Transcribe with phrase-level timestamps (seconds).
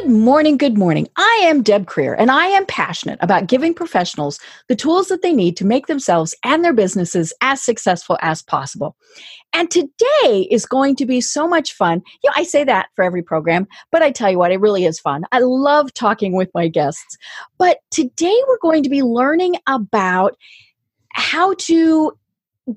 [0.00, 1.08] Good morning, good morning.
[1.16, 4.38] I am Deb Krier, and I am passionate about giving professionals
[4.68, 8.94] the tools that they need to make themselves and their businesses as successful as possible.
[9.52, 12.00] And today is going to be so much fun.
[12.22, 14.84] You know, I say that for every program, but I tell you what, it really
[14.84, 15.24] is fun.
[15.32, 17.18] I love talking with my guests.
[17.58, 20.36] But today we're going to be learning about
[21.12, 22.16] how to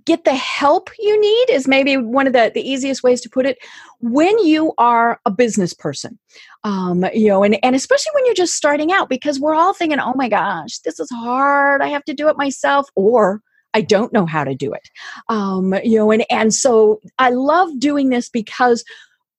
[0.06, 3.46] get the help you need is maybe one of the, the easiest ways to put
[3.46, 3.58] it
[4.00, 6.18] when you are a business person
[6.64, 10.00] um, you know and, and especially when you're just starting out because we're all thinking
[10.00, 13.42] oh my gosh this is hard i have to do it myself or
[13.74, 14.90] i don't know how to do it
[15.30, 18.84] um, you know and, and so i love doing this because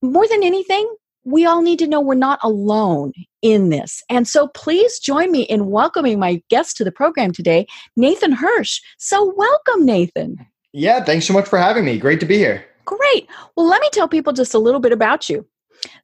[0.03, 0.89] more than anything
[1.25, 3.12] we all need to know we're not alone
[3.43, 4.03] in this.
[4.09, 8.81] And so please join me in welcoming my guest to the program today, Nathan Hirsch.
[8.98, 10.45] So welcome, Nathan.
[10.73, 11.98] Yeah, thanks so much for having me.
[11.98, 12.65] Great to be here.
[12.84, 13.28] Great.
[13.56, 15.47] Well, let me tell people just a little bit about you.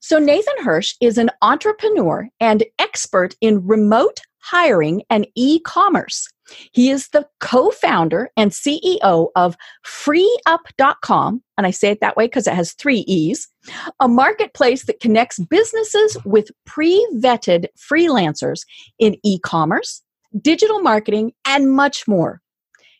[0.01, 6.29] So, Nathan Hirsch is an entrepreneur and expert in remote hiring and e commerce.
[6.73, 9.57] He is the co founder and CEO of
[9.87, 11.43] FreeeUp.com.
[11.57, 13.49] And I say it that way because it has three E's
[14.01, 18.61] a marketplace that connects businesses with pre vetted freelancers
[18.99, 20.03] in e commerce,
[20.41, 22.41] digital marketing, and much more.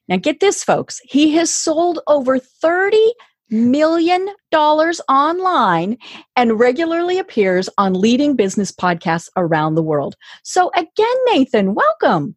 [0.09, 1.01] Now, get this, folks.
[1.05, 3.13] He has sold over 30
[3.51, 5.97] million dollars online
[6.37, 10.17] and regularly appears on leading business podcasts around the world.
[10.43, 12.37] So, again, Nathan, welcome.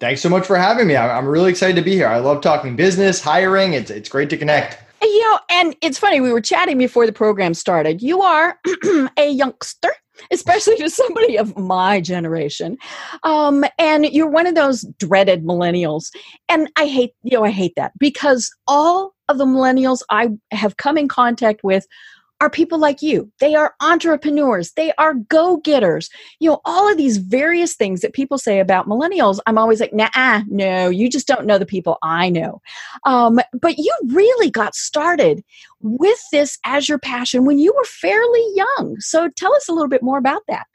[0.00, 0.96] Thanks so much for having me.
[0.96, 2.06] I'm really excited to be here.
[2.06, 3.72] I love talking business, hiring.
[3.72, 4.78] It's, it's great to connect.
[5.02, 8.02] You know, and it's funny, we were chatting before the program started.
[8.02, 8.58] You are
[9.16, 9.90] a youngster,
[10.30, 12.76] especially to somebody of my generation.
[13.22, 16.10] Um, and you're one of those dreaded millennials.
[16.48, 20.76] And I hate, you know, I hate that because all of the millennials I have
[20.76, 21.86] come in contact with
[22.40, 23.30] are people like you.
[23.40, 24.72] They are entrepreneurs.
[24.72, 26.08] They are go getters.
[26.38, 29.92] You know, all of these various things that people say about millennials, I'm always like,
[29.92, 32.60] nah, no, you just don't know the people I know.
[33.04, 35.42] Um, but you really got started
[35.80, 38.96] with this as your passion when you were fairly young.
[39.00, 40.66] So tell us a little bit more about that.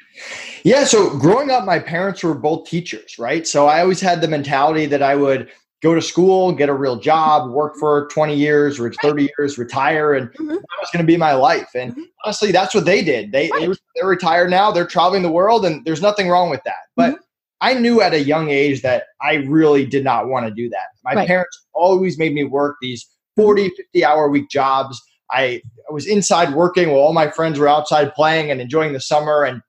[0.63, 0.83] Yeah.
[0.83, 3.47] So growing up, my parents were both teachers, right?
[3.47, 5.49] So I always had the mentality that I would
[5.83, 10.13] go to school, get a real job, work for 20 years or 30 years, retire,
[10.13, 10.47] and mm-hmm.
[10.47, 11.69] that was going to be my life.
[11.75, 12.03] And mm-hmm.
[12.23, 13.33] honestly, that's what they did.
[13.33, 13.69] They, right.
[13.95, 16.87] they are retired now, they're traveling the world, and there's nothing wrong with that.
[16.95, 17.21] But mm-hmm.
[17.59, 20.87] I knew at a young age that I really did not want to do that.
[21.03, 21.27] My right.
[21.27, 23.05] parents always made me work these
[23.35, 25.01] 40, 50 hour week jobs.
[25.31, 29.43] I was inside working while all my friends were outside playing and enjoying the summer.
[29.43, 29.61] And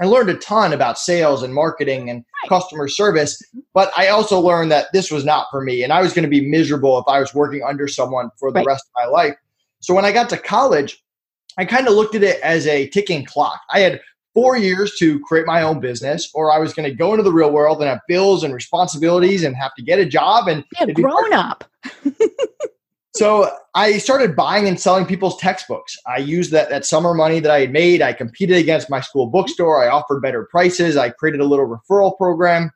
[0.00, 3.60] I learned a ton about sales and marketing and customer service, mm-hmm.
[3.74, 6.30] but I also learned that this was not for me and I was going to
[6.30, 8.66] be miserable if I was working under someone for the right.
[8.66, 9.36] rest of my life.
[9.80, 11.02] So when I got to college,
[11.58, 13.60] I kind of looked at it as a ticking clock.
[13.70, 14.00] I had
[14.34, 17.32] four years to create my own business, or I was going to go into the
[17.32, 20.86] real world and have bills and responsibilities and have to get a job and yeah,
[20.86, 21.64] grown up.
[23.16, 25.96] So I started buying and selling people's textbooks.
[26.06, 28.02] I used that, that summer money that I had made.
[28.02, 29.82] I competed against my school bookstore.
[29.82, 30.96] I offered better prices.
[30.96, 32.70] I created a little referral program.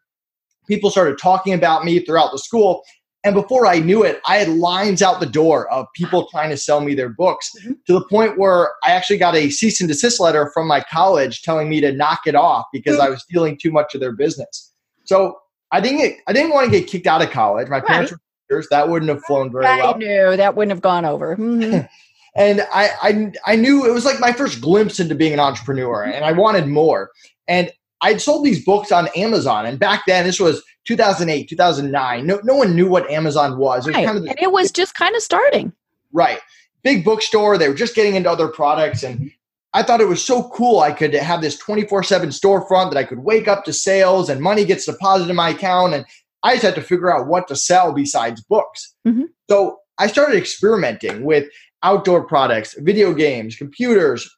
[0.67, 2.83] People started talking about me throughout the school.
[3.23, 6.59] And before I knew it, I had lines out the door of people trying to
[6.59, 7.73] sell me their books mm-hmm.
[7.87, 11.43] to the point where I actually got a cease and desist letter from my college
[11.43, 13.07] telling me to knock it off because mm-hmm.
[13.07, 14.73] I was stealing too much of their business.
[15.05, 15.39] So
[15.73, 17.69] I didn't I didn't want to get kicked out of college.
[17.69, 18.19] My parents right.
[18.19, 18.24] were
[18.71, 19.95] that wouldn't have flown very I well.
[19.95, 21.37] I knew that wouldn't have gone over.
[21.37, 21.87] Mm-hmm.
[22.37, 26.03] and I, I, I knew it was like my first glimpse into being an entrepreneur,
[26.03, 27.11] and I wanted more.
[27.49, 27.71] And
[28.01, 32.27] I'd sold these books on Amazon, and back then this was 2008, 2009.
[32.27, 33.87] No, no one knew what Amazon was.
[33.87, 34.07] It was right.
[34.07, 35.73] kind of the, and it was just kind of starting.
[36.13, 36.41] Right,
[36.83, 37.57] big bookstore.
[37.59, 39.31] They were just getting into other products, and
[39.75, 40.81] I thought it was so cool.
[40.81, 44.41] I could have this 24 7 storefront that I could wake up to sales and
[44.41, 46.07] money gets deposited in my account and
[46.45, 48.95] I just had to figure out what to sell besides books.
[49.07, 49.25] Mm-hmm.
[49.51, 51.49] So I started experimenting with
[51.83, 54.29] outdoor products, video games, computers,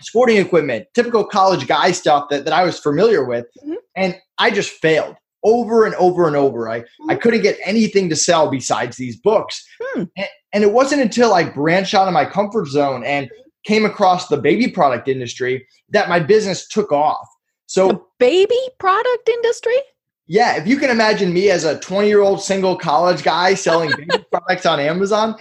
[0.00, 3.46] sporting equipment, typical college guy stuff that, that I was familiar with.
[3.62, 3.74] Mm-hmm.
[3.96, 6.68] And I just failed over and over and over.
[6.68, 7.10] I, mm-hmm.
[7.10, 9.64] I couldn't get anything to sell besides these books.
[9.80, 10.04] Hmm.
[10.16, 13.30] And, and, it wasn't until I branched out of my comfort zone and
[13.64, 17.26] came across the baby product industry that my business took off.
[17.66, 19.76] So, the baby product industry?
[20.26, 23.90] Yeah, if you can imagine me as a 20 year old single college guy selling
[23.96, 25.36] baby products on Amazon,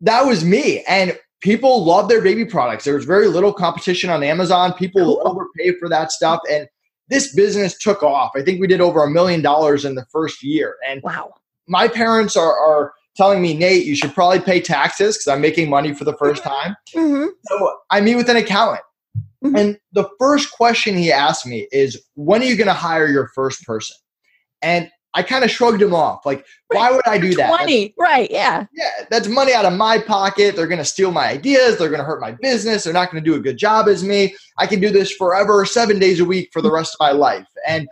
[0.00, 0.82] that was me.
[0.88, 2.84] And people love their baby products.
[2.84, 4.72] There was very little competition on Amazon.
[4.72, 6.40] People overpay for that stuff.
[6.50, 6.66] And
[7.08, 8.30] this business took off.
[8.36, 10.76] I think we did over a million dollars in the first year.
[10.88, 11.34] And wow.
[11.66, 15.68] my parents are, are telling me, Nate, you should probably pay taxes because I'm making
[15.68, 16.76] money for the first time.
[16.94, 17.26] Mm-hmm.
[17.44, 18.82] So I meet with an accountant.
[19.44, 19.56] Mm-hmm.
[19.56, 23.28] And the first question he asked me is, when are you going to hire your
[23.28, 23.96] first person?
[24.62, 26.24] And I kind of shrugged him off.
[26.24, 27.48] Like, why would I do that?
[27.48, 28.30] Money, right?
[28.30, 28.66] Yeah.
[28.72, 30.54] Yeah, that's money out of my pocket.
[30.54, 31.78] They're going to steal my ideas.
[31.78, 32.84] They're going to hurt my business.
[32.84, 34.36] They're not going to do a good job as me.
[34.58, 37.46] I can do this forever, seven days a week for the rest of my life.
[37.66, 37.88] And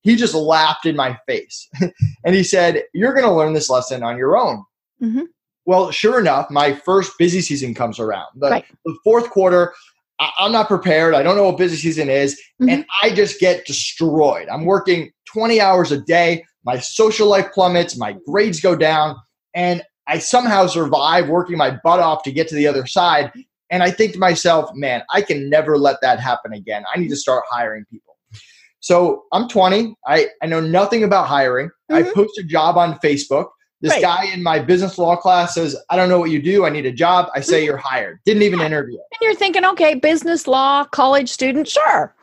[0.00, 1.68] he just laughed in my face.
[2.24, 4.64] and he said, You're going to learn this lesson on your own.
[5.02, 5.24] Mm-hmm.
[5.64, 8.28] Well, sure enough, my first busy season comes around.
[8.36, 8.64] The, right.
[8.84, 9.74] the fourth quarter,
[10.22, 11.14] I, am not prepared.
[11.14, 12.34] I don't know what busy season is.
[12.60, 12.68] Mm-hmm.
[12.68, 14.48] And I just get destroyed.
[14.48, 16.44] I'm working 20 hours a day.
[16.64, 17.96] My social life plummets.
[17.96, 19.16] My grades go down.
[19.54, 23.32] And I somehow survive working my butt off to get to the other side.
[23.70, 26.84] And I think to myself, man, I can never let that happen again.
[26.94, 28.16] I need to start hiring people.
[28.80, 29.94] So I'm 20.
[30.06, 31.68] I, I know nothing about hiring.
[31.90, 31.94] Mm-hmm.
[31.94, 33.48] I post a job on Facebook.
[33.82, 34.02] This right.
[34.02, 36.64] guy in my business law class says, I don't know what you do.
[36.64, 37.28] I need a job.
[37.34, 37.66] I say mm-hmm.
[37.66, 38.20] you're hired.
[38.24, 38.96] Didn't even interview.
[38.96, 42.14] And you're thinking, okay, business law, college student, sure.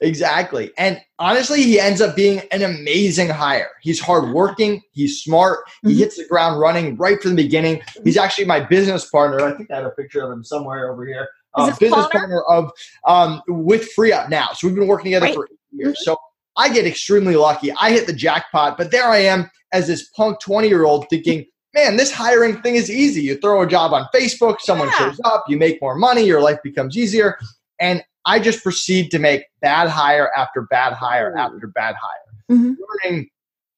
[0.00, 0.72] Exactly.
[0.76, 3.70] And honestly, he ends up being an amazing hire.
[3.80, 5.98] He's hardworking, he's smart, he mm-hmm.
[5.98, 7.80] hits the ground running right from the beginning.
[8.04, 9.40] He's actually my business partner.
[9.40, 11.26] I think I have a picture of him somewhere over here.
[11.54, 12.70] Uh, business partner of
[13.06, 14.48] um, with FreeeUp now.
[14.54, 15.34] So we've been working together right.
[15.34, 15.94] for eight years.
[15.94, 16.02] Mm-hmm.
[16.02, 16.18] So
[16.56, 17.72] I get extremely lucky.
[17.72, 21.44] I hit the jackpot, but there I am as this punk 20 year old thinking,
[21.74, 23.22] man, this hiring thing is easy.
[23.22, 25.10] You throw a job on Facebook, someone yeah.
[25.10, 27.38] shows up, you make more money, your life becomes easier.
[27.78, 32.72] And I just proceed to make bad hire after bad hire after bad hire, mm-hmm.
[33.04, 33.28] learning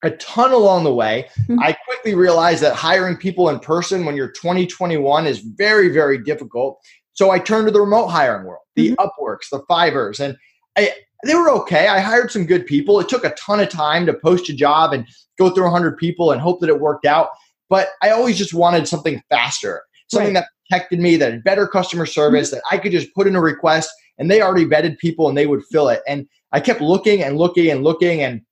[0.02, 1.28] a ton along the way.
[1.40, 1.60] Mm-hmm.
[1.60, 6.78] I quickly realized that hiring people in person when you're 2021 is very, very difficult.
[7.14, 9.04] So I turned to the remote hiring world, the mm-hmm.
[9.04, 10.36] Upworks, the Fiverrs, and
[10.76, 10.92] I,
[11.24, 11.88] they were okay.
[11.88, 13.00] I hired some good people.
[13.00, 15.06] It took a ton of time to post a job and
[15.38, 17.30] go through 100 people and hope that it worked out.
[17.68, 20.40] But I always just wanted something faster, something right.
[20.40, 22.56] that protected me, that had better customer service, mm-hmm.
[22.56, 25.46] that I could just put in a request and they already vetted people and they
[25.46, 26.02] would fill it.
[26.06, 28.22] And I kept looking and looking and looking.
[28.22, 28.42] And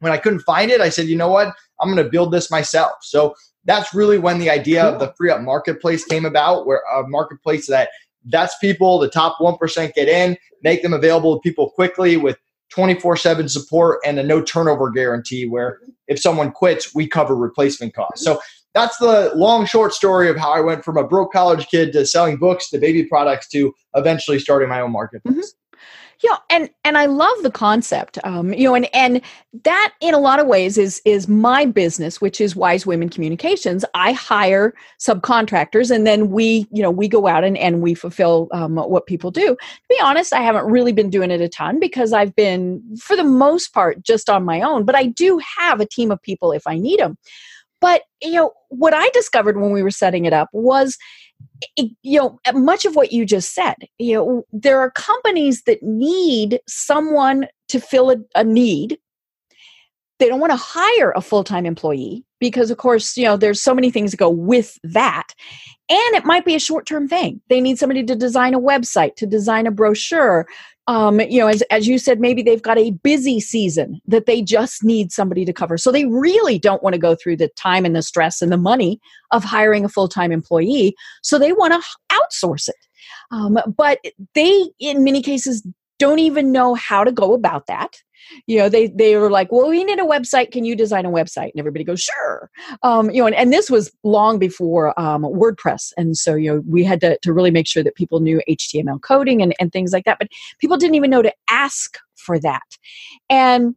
[0.00, 1.54] when I couldn't find it, I said, you know what?
[1.80, 2.92] I'm going to build this myself.
[3.02, 3.34] So
[3.64, 7.88] that's really when the idea of the FreeeUp marketplace came about, where a marketplace that
[8.26, 12.38] that's people, the top 1% get in, make them available to people quickly with
[12.70, 15.78] 24 7 support and a no turnover guarantee where
[16.08, 18.24] if someone quits, we cover replacement costs.
[18.24, 18.40] So
[18.74, 22.04] that's the long short story of how I went from a broke college kid to
[22.04, 25.36] selling books to baby products to eventually starting my own marketplace.
[25.36, 25.63] Mm-hmm.
[26.22, 28.18] Yeah, and and I love the concept.
[28.24, 29.20] Um, you know, and and
[29.64, 33.84] that in a lot of ways is is my business, which is Wise Women Communications.
[33.94, 38.48] I hire subcontractors, and then we, you know, we go out and and we fulfill
[38.52, 39.48] um, what people do.
[39.56, 43.16] To be honest, I haven't really been doing it a ton because I've been, for
[43.16, 44.84] the most part, just on my own.
[44.84, 47.18] But I do have a team of people if I need them.
[47.80, 50.96] But you know, what I discovered when we were setting it up was
[51.76, 55.82] you know uh, much of what you just said you know there are companies that
[55.82, 58.98] need someone to fill a, a need.
[60.18, 63.74] They don't want to hire a full-time employee because of course you know there's so
[63.74, 65.28] many things that go with that
[65.88, 69.26] and it might be a short-term thing they need somebody to design a website to
[69.26, 70.46] design a brochure
[70.86, 74.42] um, you know, as, as you said, maybe they've got a busy season that they
[74.42, 75.78] just need somebody to cover.
[75.78, 78.58] So they really don't want to go through the time and the stress and the
[78.58, 80.94] money of hiring a full time employee.
[81.22, 82.76] So they want to outsource it.
[83.30, 83.98] Um, but
[84.34, 85.66] they, in many cases,
[85.98, 87.96] don't even know how to go about that
[88.46, 90.50] you know they they were like well we need a website.
[90.50, 91.50] Can you design a website?
[91.50, 92.50] And everybody goes sure.
[92.82, 95.92] Um, you know and, and this was long before um, wordpress.
[95.96, 99.00] And so you know we had to, to really make sure that people knew html
[99.00, 100.28] coding and, and things like that but
[100.58, 102.62] people didn't even know to ask for that.
[103.30, 103.76] And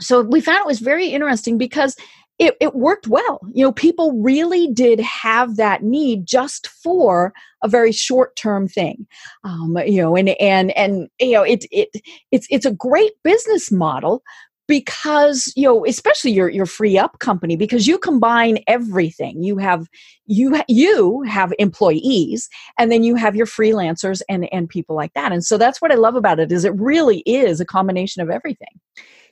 [0.00, 1.96] so we found it was very interesting because
[2.38, 3.40] it, it worked well.
[3.52, 9.06] You know, people really did have that need just for a very short term thing.
[9.44, 11.88] Um, you know, and and and you know, it it
[12.30, 14.22] it's it's a great business model
[14.68, 19.86] because you know especially your your FreeeUp company because you combine everything you have
[20.26, 25.32] you you have employees and then you have your freelancers and and people like that
[25.32, 28.30] and so that's what i love about it is it really is a combination of
[28.30, 28.80] everything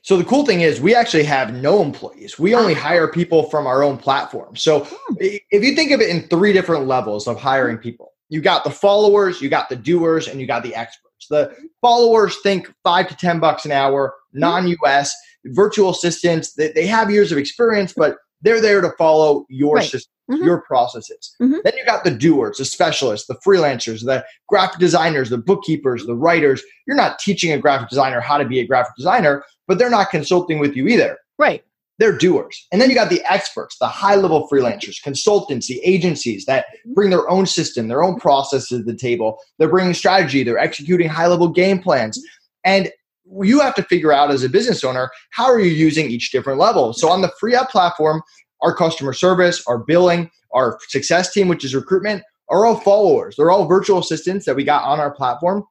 [0.05, 2.37] so the cool thing is we actually have no employees.
[2.37, 2.79] We only ah.
[2.79, 4.55] hire people from our own platform.
[4.55, 5.15] So hmm.
[5.19, 8.69] if you think of it in three different levels of hiring people, you got the
[8.69, 11.25] followers, you got the doers, and you got the experts.
[11.27, 14.41] The followers think five to 10 bucks an hour, hmm.
[14.41, 15.11] non US.
[15.45, 19.89] virtual assistants that they have years of experience, but they're there to follow your Right.
[19.89, 20.45] system, Mhm.
[20.45, 21.35] your processes.
[21.41, 21.63] Mhm.
[21.63, 26.15] Then you got the doers, the specialists, the freelancers, the graphic designers, the bookkeepers, the
[26.15, 26.61] writers.
[26.87, 30.09] You're not teaching a graphic designer how to be a graphic designer, but they're not
[30.11, 31.63] consulting with you either Right.
[31.97, 32.67] they're doers.
[32.71, 37.29] And then you got the experts, the high level freelancers, consultancy, agencies that bring their
[37.29, 39.39] own system, their own processes to the table.
[39.57, 42.21] They're bringing strategy, they're executing high level game plans.
[42.65, 42.91] And
[43.41, 46.59] you have to figure out as a business owner, how are you using each different
[46.59, 46.93] level?
[46.93, 48.21] So on the FreeeUp platform,
[48.61, 53.35] our customer service, our billing, our success team, which is recruitment, are all followers.
[53.37, 55.63] They're all virtual assistants that we got on our platform.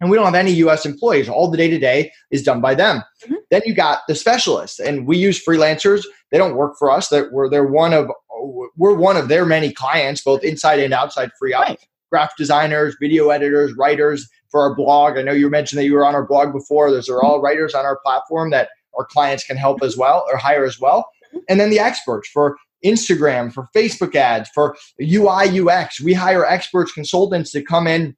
[0.00, 1.28] And we don't have any US employees.
[1.28, 3.02] All the day to day is done by them.
[3.24, 3.36] Mhm.
[3.50, 6.02] Then you got the specialists, and we use freelancers.
[6.32, 7.08] They don't work for us.
[7.08, 8.10] They're, we're, they're one of
[8.76, 11.60] we're one of their many clients, both inside and outside FreeeUp.
[11.60, 11.80] Right.
[12.12, 15.16] Graphic designers, video editors, writers for our blog.
[15.16, 16.90] I know you mentioned that you were on our blog before.
[16.90, 20.36] Those are all writers on our platform that our clients can help as well or
[20.36, 21.08] hire as well.
[21.48, 26.02] And then the experts for Instagram, for Facebook ads, for UI, UX.
[26.02, 28.14] We hire experts, consultants to come in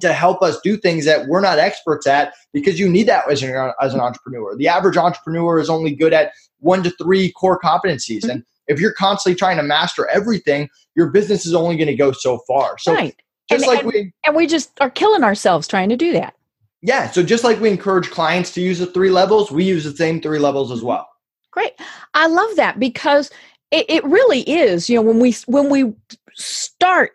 [0.00, 3.42] to help us do things that we're not experts at because you need that as
[3.42, 4.56] an, as an entrepreneur.
[4.56, 8.22] The average entrepreneur is only good at one to three core competencies.
[8.22, 8.30] Mm-hmm.
[8.30, 12.12] And if you're constantly trying to master everything, your business is only going to go
[12.12, 12.78] so far.
[12.78, 13.16] So right.
[13.48, 16.34] Just And- like and- we And we just are killing ourselves trying to do that.
[16.82, 19.96] yeah, so just like we encourage clients to use the three levels, we use the
[19.96, 20.88] same three levels as mm-hmm.
[20.88, 21.08] well.
[21.50, 21.72] Great.
[22.14, 23.30] I love that because
[23.70, 25.92] it, it really is, you know, when we when we
[26.34, 27.12] start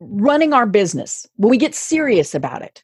[0.00, 2.82] running our business, when we get serious about it,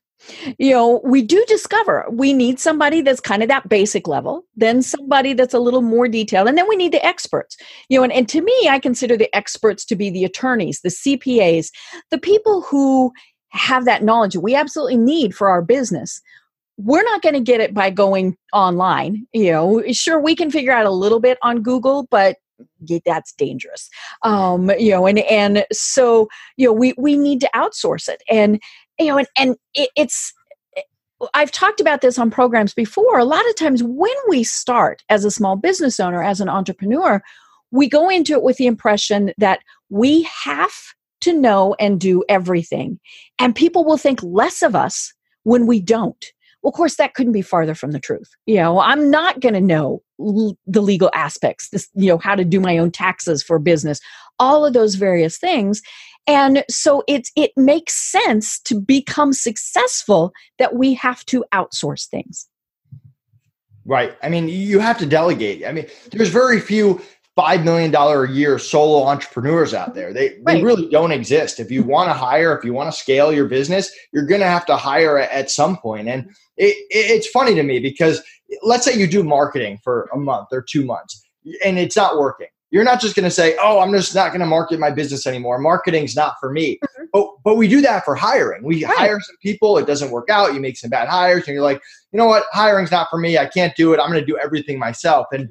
[0.58, 4.82] you know, we do discover we need somebody that's kind of that basic level, then
[4.82, 7.56] somebody that's a little more detailed, and then we need the experts.
[7.88, 10.88] You know, and, and to me, I consider the experts to be the attorneys, the
[10.88, 11.70] CPAs,
[12.10, 13.12] the people who
[13.52, 16.20] have that knowledge we absolutely need for our business
[16.78, 20.72] we're not going to get it by going online you know sure we can figure
[20.72, 22.36] out a little bit on google but
[23.04, 23.88] that's dangerous
[24.22, 28.60] um you know and and so you know we we need to outsource it and
[28.98, 30.32] you know and and it, it's
[31.34, 33.18] I've talked about this on programs before.
[33.18, 37.22] A lot of times when we start as a small business owner, as an entrepreneur,
[37.70, 40.72] we go into it with the impression that we have
[41.20, 42.98] to know and do everything.
[43.38, 45.12] And people will think less of us
[45.44, 46.24] when we don't.
[46.62, 48.30] Well, of course, that couldn't be farther from the truth.
[48.46, 52.36] You know, I'm not going to know l- the legal aspects, this, you know, how
[52.36, 54.00] to do my own taxes for business,
[54.38, 55.82] all of those various things.
[56.26, 62.48] And so it's it makes sense to become successful that we have to outsource things.
[63.84, 64.14] Right.
[64.22, 65.66] I mean, you have to delegate.
[65.66, 67.00] I mean, there's very few
[67.34, 70.12] five million dollar a year solo entrepreneurs out there.
[70.12, 71.58] They they really don't exist.
[71.58, 74.46] If you want to hire, if you want to scale your business, you're going to
[74.46, 76.08] have to hire at- at some point.
[76.08, 78.22] And it, it, it's funny to me because
[78.62, 81.20] let's say you do marketing for a month or two months,
[81.64, 82.48] and it's not working.
[82.72, 85.26] You're not just going to say, "Oh, I'm just not going to market my business
[85.26, 85.58] anymore.
[85.58, 87.04] Marketing's not for me." Mm-hmm.
[87.12, 88.64] But but we do that for hiring.
[88.64, 88.96] We Right.
[88.96, 90.54] hire some people, it doesn't work out.
[90.54, 93.38] You make some bad hires, and you're like, you know what, hiring's not for me.
[93.38, 94.00] I can't do it.
[94.00, 95.26] I'm going to do everything myself.
[95.32, 95.50] And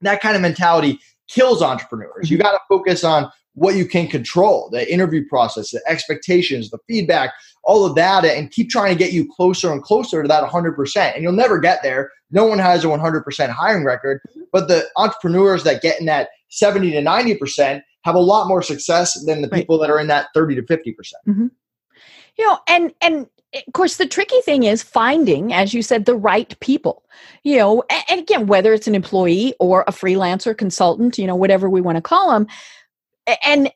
[0.00, 2.30] that kind of mentality kills entrepreneurs.
[2.30, 2.44] You mm-hmm.
[2.44, 7.32] got to focus on what you can control the interview process, the expectations, the feedback,
[7.64, 11.14] all of that, and keep trying to get you closer and closer to that 100%.
[11.14, 12.10] And you'll never get there.
[12.30, 14.20] No one has a 100% hiring record,
[14.52, 19.22] but the entrepreneurs that get in that 70 to 90% have a lot more success
[19.26, 19.60] than the Right.
[19.60, 20.94] people that are in that 30 to 50%.
[21.28, 21.46] Mm-hmm.
[22.38, 26.16] you know and and of course the tricky thing is finding as you said the
[26.16, 27.04] right people
[27.44, 31.36] you know a- and again whether it's an employee or a freelancer consultant you know
[31.36, 32.46] whatever we want to call them
[33.44, 33.70] and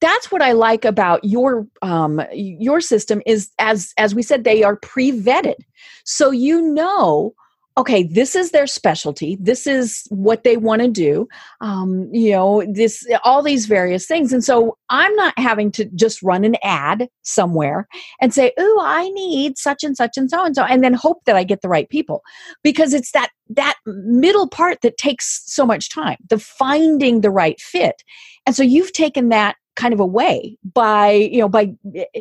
[0.00, 4.62] that's what i like about your um your system is as as we said they
[4.62, 5.56] are pre-vetted.
[6.04, 7.34] So you know
[7.76, 9.36] okay this is their specialty.
[9.40, 11.28] This is what they want to do.
[11.60, 14.32] Um, you know this all these various things.
[14.32, 17.88] And so i'm not having to just run an ad somewhere
[18.20, 21.24] and say oh i need such and such and so and so and then hope
[21.24, 22.22] that i get the right people.
[22.62, 27.60] Because it's that that middle part that takes so much time the finding the right
[27.60, 28.02] fit.
[28.46, 32.20] And so you've taken that kind of away by you know by eh,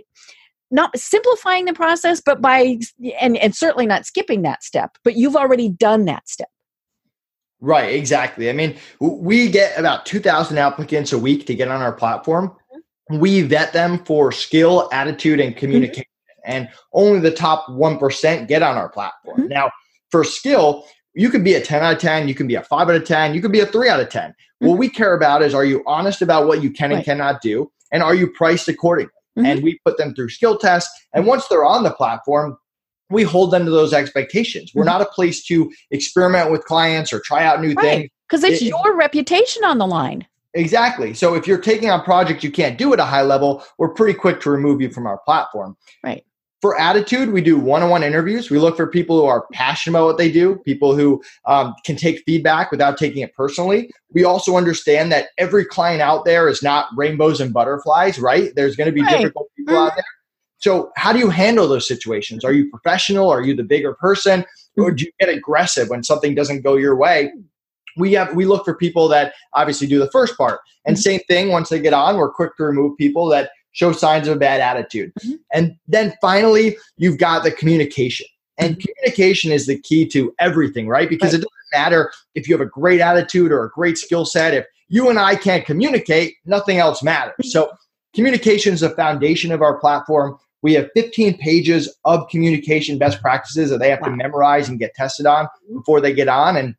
[0.74, 2.77] not simplifying the process but by
[3.22, 6.50] and and certainly not skipping that step but you've already done that step
[7.63, 8.50] Right, exactly.
[8.50, 12.50] I mean, we get about 2,000 applicants a week to get on our platform.
[12.50, 13.20] Mm-hmm.
[13.20, 15.60] We vet them for skill, attitude, and mm-hmm.
[15.60, 16.03] communication.
[16.44, 19.44] And only the top 1% get on our platform.
[19.44, 19.50] Mhm.
[19.50, 19.72] Now,
[20.12, 22.89] for skill, you can be a 10 out of 10, you can be a 5
[22.89, 24.36] out of 10, you can be a 3 out of 10.
[24.60, 24.80] What mm-hmm.
[24.80, 27.06] we care about is are you honest about what you can and Right.
[27.06, 27.72] cannot do?
[27.94, 29.13] And are you priced accordingly?
[29.38, 29.46] Mhm.
[29.46, 30.92] And we put them through skill tests.
[31.13, 32.58] And once they're on the platform,
[33.10, 34.72] we hold them to those expectations.
[34.74, 35.00] We're mm-hmm.
[35.00, 37.84] not a place to experiment with clients or try out new right.
[37.84, 38.10] things.
[38.30, 40.25] Because it's it, your reputation on the line.
[40.54, 41.13] Exactly.
[41.13, 44.18] So if you're taking on projects you can't do at a high level, we're pretty
[44.18, 45.75] quick to remove you from our platform.
[46.04, 46.25] Right.
[46.63, 48.50] For attitude, we do one-on-one interviews.
[48.50, 51.98] We look for people who are passionate about what they do, people who um, can
[51.98, 53.91] take feedback without taking it personally.
[54.13, 58.53] We also understand that every client out there is not rainbows and butterflies, right?
[58.55, 59.17] There's going to be right.
[59.17, 59.88] difficult people mm-hmm.
[59.88, 60.05] out there.
[60.60, 62.46] So, how do you handle those situations?
[62.46, 63.29] Are you professional?
[63.29, 64.46] Are you the bigger person?
[64.77, 67.29] Or do you get aggressive when something doesn't go your way?
[67.98, 70.62] We have we look for people that obviously do the first part.
[70.86, 71.01] And mm-hmm.
[71.01, 74.38] same thing, once they get on, we're quick to remove people that show signs of
[74.38, 75.12] a bad attitude.
[75.20, 75.34] Mm-hmm.
[75.51, 78.25] And then finally, you've got the communication.
[78.58, 78.82] And mm-hmm.
[78.82, 81.10] communication is the key to everything, right?
[81.10, 81.42] Because right.
[81.42, 84.53] it doesn't matter if you have a great attitude or a great skill set.
[84.53, 87.34] If you and I can't communicate, nothing else matters.
[87.34, 87.50] Mm-hmm.
[87.50, 87.72] So
[88.15, 90.38] communication is the foundation of our platform.
[90.62, 94.10] We have 15 pages of communication best practices that they have wow.
[94.10, 96.56] to memorize and get tested on before they get on.
[96.56, 96.75] And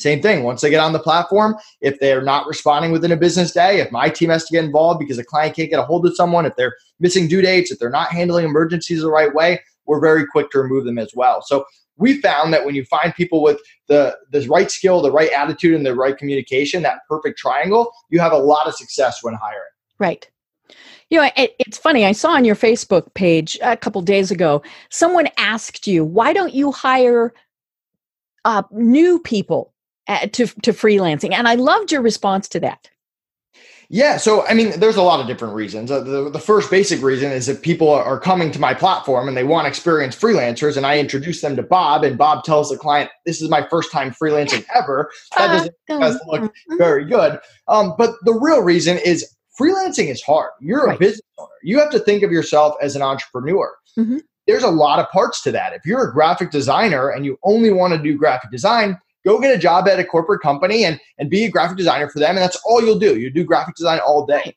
[0.00, 0.42] same thing.
[0.42, 3.90] Once they get on the platform, if they're not responding within a business day, if
[3.92, 6.46] my team has to get involved because a client can't get a hold of someone,
[6.46, 10.26] if they're missing due dates, if they're not handling emergencies the right way, we're very
[10.26, 11.42] quick to remove them as well.
[11.42, 11.64] So
[11.96, 15.74] we found that when you find people with the the right skill, the right attitude,
[15.74, 19.60] and the right communication, that perfect triangle, you have a lot of success when hiring.
[19.98, 20.28] Right.
[21.10, 22.06] You know, it, it's funny.
[22.06, 26.54] I saw on your Facebook page a couple days ago, someone asked you, why don't
[26.54, 27.34] you hire
[28.44, 29.69] uh, new people
[30.18, 31.32] to, to freelancing?
[31.32, 32.90] And I loved your response to that.
[33.92, 35.90] Yeah, so I mean, there's a lot of different reasons.
[35.90, 39.36] Uh, the, the first basic reason is that people are coming to my platform and
[39.36, 43.10] they want experienced freelancers, and I introduce them to Bob, and Bob tells the client,
[43.26, 46.78] "This is my first time freelancing ever." That doesn't, doesn't look mm-hmm.
[46.78, 47.40] very good.
[47.66, 49.28] Um, but the real reason is
[49.60, 50.52] freelancing is hard.
[50.60, 50.94] You're right.
[50.94, 51.50] a business owner.
[51.64, 53.74] You have to think of yourself as an entrepreneur.
[53.98, 54.18] Mm-hmm.
[54.46, 55.72] There's a lot of parts to that.
[55.72, 58.98] If you're a graphic designer and you only want to do graphic design,
[59.30, 62.18] go get a job at a corporate company and, and be a graphic designer for
[62.18, 62.30] them.
[62.30, 63.18] And that's all you'll do.
[63.18, 64.56] You do graphic design all day.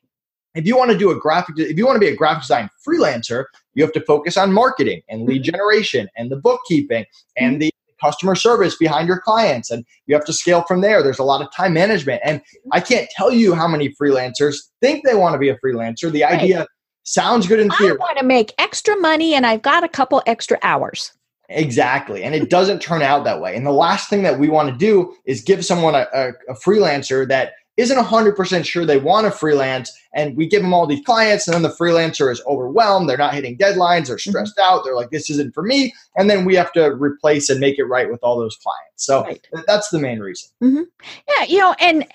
[0.54, 2.70] If you want to do a graphic, if you want to be a graphic design
[2.86, 5.52] freelancer, you have to focus on marketing and lead mm-hmm.
[5.52, 7.04] generation and the bookkeeping
[7.36, 7.60] and mm-hmm.
[7.60, 7.70] the
[8.02, 11.40] customer service behind your clients and you have to scale from there there's a lot
[11.40, 15.38] of time management and i can't tell you how many freelancers think they want to
[15.38, 16.40] be a freelancer the right.
[16.40, 16.66] idea
[17.04, 20.20] sounds good in theory i want to make extra money and i've got a couple
[20.26, 21.12] extra hours
[21.48, 24.68] exactly and it doesn't turn out that way and the last thing that we want
[24.68, 29.26] to do is give someone a, a, a freelancer that isn't 100% sure they want
[29.26, 33.08] to freelance and we give them all these clients and then the freelancer is overwhelmed
[33.08, 34.30] they're not hitting deadlines they're mm-hmm.
[34.30, 34.74] stressed mm-hmm.
[34.74, 37.78] out they're like this isn't for me and then we have to replace and make
[37.78, 39.46] it right with all those clients so right.
[39.66, 40.82] that's the main reason mm-hmm.
[41.28, 42.06] yeah you know and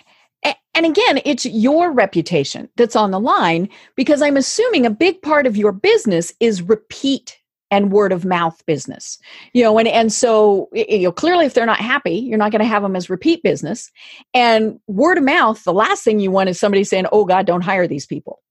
[0.74, 5.46] and again it's your reputation that's on the line because i'm assuming a big part
[5.46, 7.39] of your business is repeat
[7.72, 9.20] and word of mouth business
[9.54, 12.62] you know and and so you know clearly if they're not happy you're not going
[12.62, 13.92] to have them as repeat business
[14.34, 17.62] and word of mouth the last thing you want is somebody saying oh god don't
[17.62, 18.42] hire these people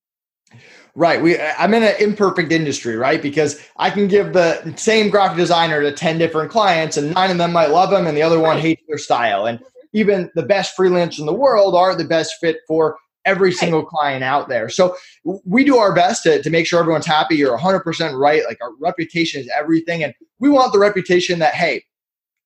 [0.99, 1.23] Right.
[1.23, 3.23] We I'm in an imperfect industry, right?
[3.23, 7.39] Because I can give the same graphic designer to 10 different clients and nine of
[7.39, 9.47] them might love them and the other one hates their style.
[9.47, 9.67] And mm-hmm.
[9.93, 12.97] even the best freelancers in the world are the best fit for
[13.29, 14.69] every single client out there.
[14.71, 14.97] So
[15.45, 17.37] we do our best to, to make sure everyone's happy.
[17.37, 18.43] You're 100% right.
[18.47, 20.03] Like our reputation is everything.
[20.03, 21.85] And we want the reputation that, hey,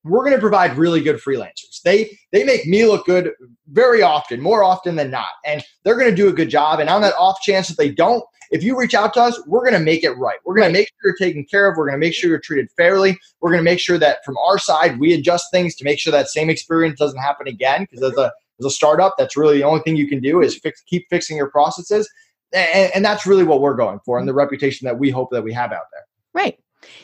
[0.04, 1.80] we're going to provide really good freelancers.
[1.84, 3.30] They they make me look good
[3.68, 6.80] very often, more often than not, and they're going to do a good job.
[6.80, 9.60] And on that off chance that they don't, if you reach out to us, we're
[9.60, 10.38] going to make it right.
[10.44, 11.76] We're going to make sure you're taken care of.
[11.76, 13.16] We're going to make sure you're treated fairly.
[13.40, 16.10] We're going to make sure that from our side, we adjust things to make sure
[16.10, 17.86] that same experience doesn't happen again.
[17.88, 20.58] Because as a as a startup, that's really the only thing you can do is
[20.58, 22.08] fix, keep fixing your processes.
[22.52, 25.42] And, and that's really what we're going for and the reputation that we hope that
[25.42, 26.04] we have out there.
[26.34, 26.58] Right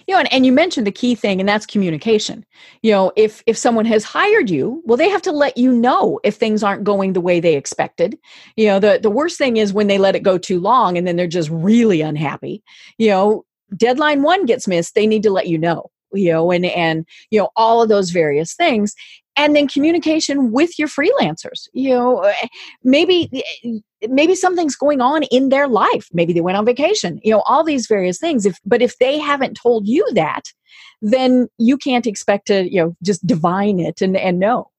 [0.06, 2.44] you know and, and you mentioned the key thing and that's communication
[2.82, 6.18] you know if if someone has hired you well they have to let you know
[6.24, 8.18] if things aren't going the way they expected
[8.56, 11.06] you know the the worst thing is when they let it go too long and
[11.06, 12.62] then they're just really unhappy
[12.98, 13.44] you know
[13.76, 17.38] deadline one gets missed they need to let you know you know and and you
[17.38, 18.94] know all of those various things
[19.38, 22.48] and then communication with your freelancers you know eh,
[22.82, 23.30] maybe
[23.64, 26.08] eh, maybe something's going on in their life.
[26.12, 28.46] Maybe they went on vacation you know all these various things.
[28.46, 30.52] If but if they haven't told you that
[31.00, 34.70] then you can't expect to you know just divine it and and know.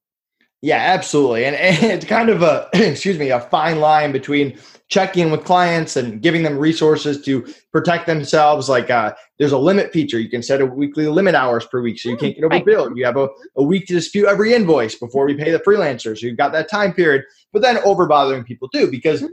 [0.62, 1.44] Yeah absolutely.
[1.44, 4.58] And, and it's kind of a excuse me a fine line between
[4.90, 8.68] checking with clients and giving them resources to protect themselves.
[8.68, 10.18] Like uh, there's a limit feature.
[10.18, 12.96] You can set a weekly limit hours per week so you hmm, can't get overbilled.
[12.96, 16.18] You have a, a week to dispute every invoice before we pay the freelancers.
[16.18, 19.26] So you've got that time period, but then over bothering people too, because hmm.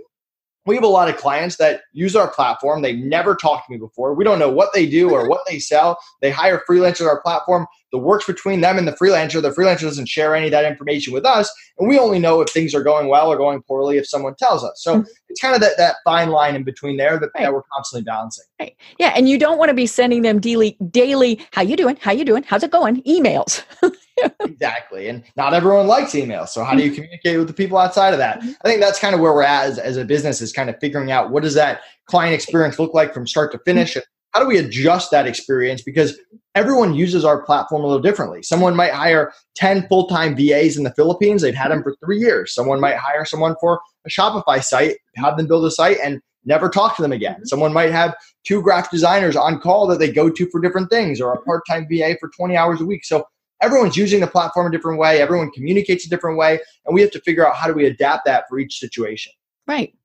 [0.68, 2.84] we have a lot of clients that use our platform.
[2.84, 4.14] They never talked to me before.
[4.14, 5.30] We don't know what they do or hmm.
[5.30, 5.98] what they sell.
[6.22, 7.66] They hire freelancers on our platform.
[7.98, 9.42] The works between them and the freelancer.
[9.42, 12.50] The freelancer doesn't share any of that information with us, and we only know if
[12.50, 14.84] things are going well or going poorly if someone tells us.
[14.84, 15.10] So mm-hmm.
[15.30, 17.42] it's kind of that, that fine line in between there that, right.
[17.42, 18.46] that we're constantly balancing.
[18.60, 18.76] Right.
[19.00, 21.44] Yeah, and you don't want to be sending them daily, daily.
[21.54, 21.98] How you doing?
[22.00, 22.44] How you doing?
[22.44, 23.02] How's it going?
[23.02, 23.64] Emails.
[24.42, 25.08] exactly.
[25.10, 26.46] And not everyone likes email.
[26.46, 28.42] So how do you communicate with the people outside of that?
[28.42, 28.52] Mm-hmm.
[28.64, 30.78] I think that's kind of where we're at as, as a business is kind of
[30.80, 34.06] figuring out what does that client experience look like from start to finish and
[34.38, 35.82] how do we adjust that experience?
[35.82, 36.16] Because
[36.54, 38.44] everyone uses our platform a little differently.
[38.44, 41.42] Someone might hire 10 full-time VAs in the philippines.
[41.42, 42.54] They've had them for three years.
[42.54, 46.70] Someone might hire someone for a shopify site have them build a site and never
[46.70, 47.34] talk to them again.
[47.34, 47.46] Mm-hmm.
[47.46, 48.14] someone might have
[48.46, 51.88] two graphic designers on call that they go to for different things or a part-time
[51.92, 53.06] VA for 20 hours a week.
[53.06, 53.26] So
[53.60, 55.20] everyone's using the platform a different way.
[55.20, 56.60] Everyone communicates a different way.
[56.86, 59.34] And we have to figure out how do we adapt that for each situation.
[59.66, 59.97] Right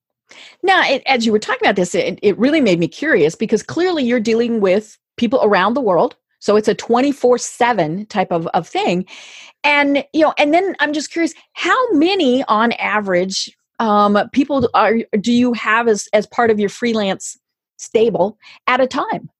[0.63, 3.63] now it, as you were talking about this it, it really made me curious because
[3.63, 6.17] clearly you're dealing with people around the world.
[6.41, 9.07] So it's a 24 7 type of, of thing.
[9.65, 14.99] And you know and then i'm just curious how many on average um, people are
[15.21, 17.39] do you have as as part of your freelance
[17.77, 19.31] stable at a time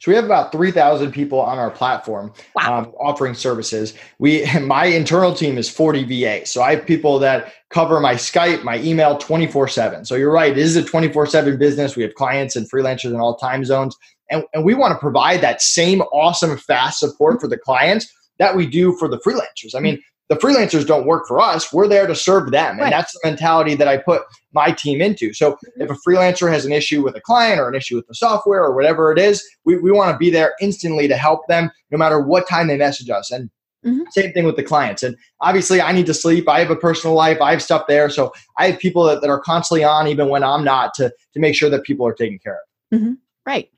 [0.00, 2.78] so we have about 3,000 people on our platform wow.
[2.78, 3.94] um, offering services.
[4.18, 6.46] We my internal team is 40 VA.
[6.46, 10.06] So I have people that cover my Skype, my email 24/7.
[10.06, 11.96] So you're right, this is a 24/7 business.
[11.96, 13.96] We have clients and freelancers in all time zones.
[14.30, 18.56] And, and we want to provide that same awesome fast support for the clients that
[18.56, 19.74] we do for the freelancers.
[19.74, 21.72] I mean, the freelancers don't work for us.
[21.72, 22.76] We're there to serve them.
[22.76, 22.84] Right.
[22.84, 24.22] And that's the mentality that I put
[24.52, 25.32] my team into.
[25.32, 25.82] So mm-hmm.
[25.82, 28.62] if a freelancer has an issue with a client or an issue with the software
[28.62, 31.98] or whatever it is, we, we want to be there instantly to help them no
[31.98, 33.30] matter what time they message us.
[33.30, 33.48] And
[33.86, 34.02] mm-hmm.
[34.10, 35.02] same thing with the clients.
[35.02, 36.46] And obviously, I need to sleep.
[36.46, 37.40] I have a personal life.
[37.40, 38.10] I have stuff there.
[38.10, 41.40] So I have people that, that are constantly on, even when I'm not, to, to
[41.40, 42.58] make sure that people are taken care
[42.92, 42.98] of.
[42.98, 43.12] Mm-hmm.
[43.46, 43.70] Right.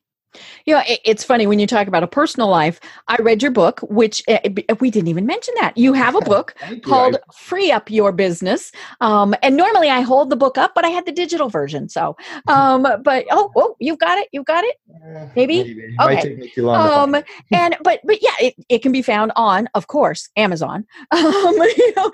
[0.65, 2.81] You know, it's funny when you talk about a personal life.
[3.09, 5.77] I read your book, which eh, we didn't even mention that.
[5.77, 8.73] You have a book called Free Up Your Business.
[9.01, 11.89] Um, and normally I hold the book up, but I had the digital version.
[11.89, 12.17] So,
[12.47, 14.29] um, but oh, oh, you've got it.
[14.33, 14.77] You've got it.
[15.35, 15.65] Maybe.
[15.65, 15.97] Maybe.
[16.01, 16.61] Okay.
[16.61, 17.17] Um,
[17.53, 20.87] and but but yeah, it, it can be found on, of course, Amazon.
[21.13, 22.11] Um, you know,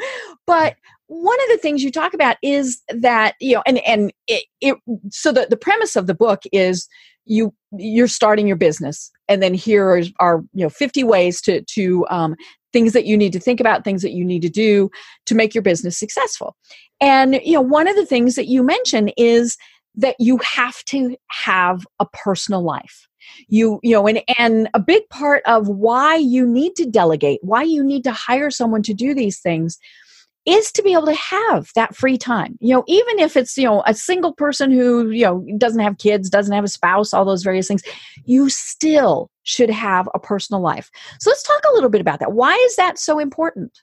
[0.47, 0.77] but
[1.09, 4.77] one of the things you talk about is that you know and and it, it
[5.11, 6.89] so the, the premise of the book is
[7.27, 11.63] you you're starting your business and then here are, are you know 50 ways to
[11.63, 12.35] to um,
[12.73, 14.91] things that you need to think about things that you need to do
[15.27, 16.57] to make your business successful.
[17.01, 19.57] And you know one of the things that you mention is
[19.95, 23.09] that you have to have a personal life.
[23.49, 27.63] You you know and and a big part of why you need to delegate why
[27.63, 29.79] you need to hire someone to do these things
[30.47, 32.57] is to be able to have that free time.
[32.61, 35.99] You know, even if it's, you know, a single person who, you know, doesn't have
[35.99, 37.83] kids, doesn't have a spouse, all those various things,
[38.25, 40.91] you still should have a personal life.
[41.21, 42.33] So let's talk a little bit about that.
[42.33, 43.81] Why is that so important?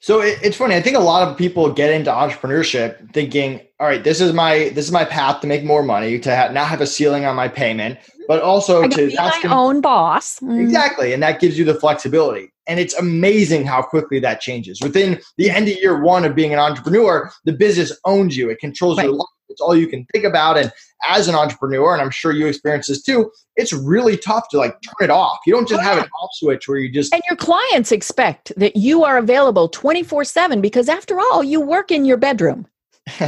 [0.00, 0.74] So it's funny.
[0.74, 4.70] I think a lot of people get into entrepreneurship thinking, "All right, this is my
[4.70, 7.36] this is my path to make more money, to have, not have a ceiling on
[7.36, 10.60] my payment, but also to be my gonna, own boss." Mm.
[10.60, 12.51] Exactly, and that gives you the flexibility.
[12.66, 14.80] And it's amazing how quickly that changes.
[14.80, 18.50] Within the end of year one of being an entrepreneur, the business owns you.
[18.50, 19.04] It controls right.
[19.04, 19.26] your life.
[19.48, 20.56] It's all you can think about.
[20.56, 20.72] And
[21.06, 24.72] as an entrepreneur, and I'm sure you experience this too, it's really tough to like
[24.82, 25.38] turn it off.
[25.46, 27.12] You don't just oh, have an off switch where you just.
[27.12, 31.90] And your clients expect that you are available 24 7 because after all, you work
[31.90, 32.66] in your bedroom.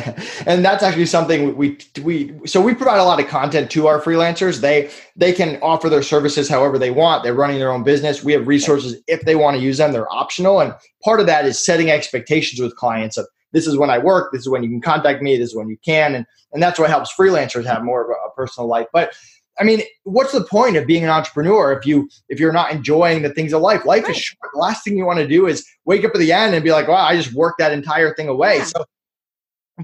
[0.46, 4.00] and that's actually something we we so we provide a lot of content to our
[4.00, 8.22] freelancers they they can offer their services however they want they're running their own business
[8.22, 11.44] we have resources if they want to use them they're optional and part of that
[11.44, 14.68] is setting expectations with clients of this is when i work this is when you
[14.68, 17.82] can contact me this is when you can and and that's what helps freelancers have
[17.82, 19.12] more of a, a personal life but
[19.58, 23.22] I mean, what's the point of being an entrepreneur if you if you're not enjoying
[23.22, 23.84] the things of life?
[23.84, 24.10] Life right.
[24.10, 24.50] is short.
[24.52, 26.72] The last thing you want to do is wake up at the end and be
[26.72, 28.64] like, "Wow, I just worked that entire thing away." Yeah.
[28.64, 28.84] So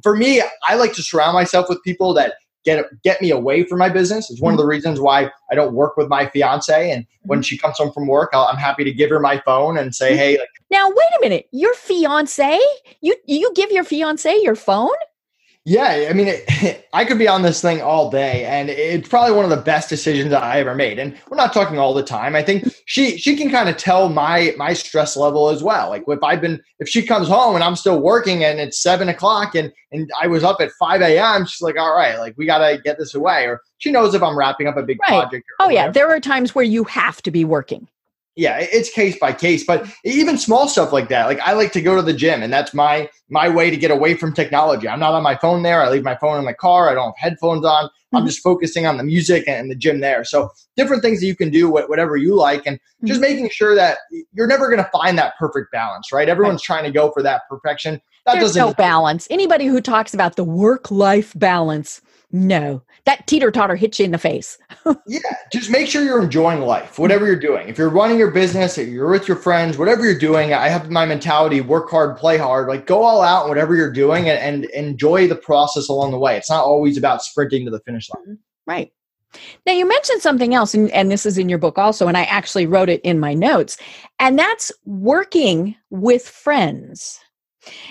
[0.03, 3.79] for me, I like to surround myself with people that get get me away from
[3.79, 4.31] my business.
[4.31, 4.71] It's one of the mm-hmm.
[4.71, 6.91] reasons why I don't work with my fiance.
[6.91, 7.43] And when mm-hmm.
[7.43, 10.11] she comes home from work, i am happy to give her my phone and say,
[10.11, 10.19] mm-hmm.
[10.19, 11.49] "Hey." Like, now, wait a minute.
[11.53, 12.59] Your fiance?
[13.01, 14.91] You you give your fiance your phone?
[15.71, 19.37] Yeah, I mean, it, I could be on this thing all day, and it's probably
[19.37, 20.99] one of the best decisions I ever made.
[20.99, 22.35] And we're not talking all the time.
[22.35, 25.91] I think she she can kind of tell my my stress level as well.
[25.91, 29.09] Like if I've been if she comes home and I'm still working and it's seven
[29.09, 32.47] o'clock and and I was up at five a.m., she's like, "All right, like we
[32.47, 35.23] gotta get this away." Or she knows if I'm wrapping up a big right.
[35.23, 35.47] project.
[35.61, 35.87] oh whatever.
[35.87, 37.87] yeah, there are times where you have to be working.
[38.37, 41.81] Yeah it's case by case but even small stuff like that like i like to
[41.81, 44.89] go to the gym and that's my my way to get away from technology.
[44.89, 47.07] I'm not on my phone there i leave my phone in the car i don't
[47.19, 47.87] have headphones on.
[47.87, 48.17] Mm-hmm.
[48.17, 50.25] i'm just focusing on the music and the gym there.
[50.25, 53.07] So different things that you can do whatever you like and mm-hmm.
[53.07, 53.99] just making sure that
[54.33, 56.29] you're never going to find that perfect balance right?
[56.29, 56.75] Everyone's right.
[56.75, 58.01] trying to go for that perfection.
[58.27, 59.27] That There's doesn't no balance.
[59.31, 62.01] Anybody who talks about the work life balance
[62.33, 64.59] no, that teeter totter hits you in the face.
[65.07, 65.21] yeah,
[65.53, 67.69] just make sure you're enjoying life, whatever you're doing.
[67.69, 70.91] If you're running your business, if you're with your friends, whatever you're doing, I have
[70.91, 74.65] my mentality work hard, play hard, like go all out whatever you're doing and, and
[74.73, 76.37] enjoy the process along the way.
[76.37, 78.23] It's not always about sprinting to the finish line.
[78.25, 78.35] Mm-hmm.
[78.67, 78.93] Right.
[79.67, 82.25] Now, you mentioned something else, and, and, this is in your book also, and I
[82.25, 83.77] actually wrote it in my notes,
[84.19, 87.21] and that's working with friends.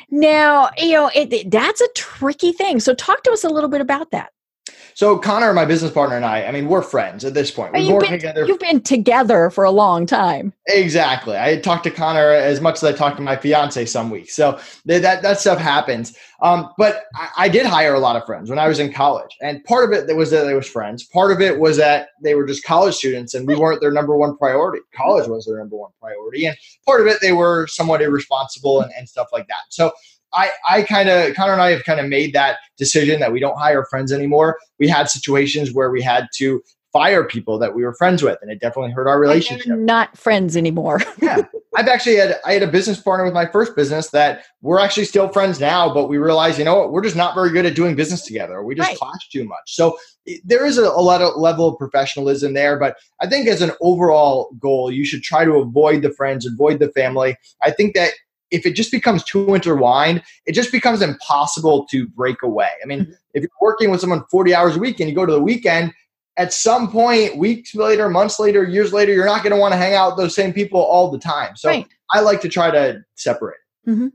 [0.10, 2.80] Now, you know, it, it, that's a tricky thing.
[2.80, 4.32] So, talk to us a little bit about that.
[4.94, 7.74] So Connor, my business partner, and I, I mean, we're friends at this point.
[7.74, 8.46] We've you've, been, together.
[8.46, 10.52] you've been together for a long time.
[10.68, 11.38] Exactly.
[11.38, 14.36] I talked to Connor as much as I talked to my fiance some weeks.
[14.36, 16.18] So that, that stuff happens.
[16.42, 19.36] Um, but I, I, did hire a lot of friends when I was in college.
[19.42, 21.06] And part of it was that they was friends.
[21.06, 24.16] Part of it was that they were just college students and we weren't their number
[24.16, 24.82] one priority.
[24.94, 26.46] College was their number one priority.
[26.46, 29.64] And part of it, they were somewhat irresponsible and, and stuff like that.
[29.70, 29.92] So
[30.34, 33.40] I, I kind of, Connor and I have kind of made that decision that we
[33.40, 34.58] don't hire friends anymore.
[34.78, 36.62] We had situations where we had to
[36.92, 39.78] fire people that we were friends with, and it definitely hurt our relationship.
[39.78, 41.02] Not friends anymore.
[41.22, 41.42] yeah,
[41.76, 45.06] I've actually had I had a business partner with my first business that we're actually
[45.06, 47.76] still friends now, but we realized, you know what, we're just not very good at
[47.76, 48.64] doing business together.
[48.64, 48.98] We just right.
[48.98, 49.62] clash too much.
[49.68, 53.48] So eh, there is a, a lot of level of professionalism there, but I think
[53.48, 57.38] as an overall goal, you should try to avoid the friends, avoid the family.
[57.62, 58.14] I think that
[58.52, 62.70] if it just becomes too intertwined, it just becomes impossible to break away.
[62.84, 63.12] I mean, mm-hmm.
[63.34, 65.94] if you're working with someone 40 hours a week and you go to the weekend,
[66.38, 69.78] at some point, weeks later, months later, years later, you're not going to want to
[69.78, 71.56] hang out with those same people all the time.
[71.58, 71.86] So right.
[72.14, 73.58] I like to try to separate.
[73.88, 74.08] Mm-hmm.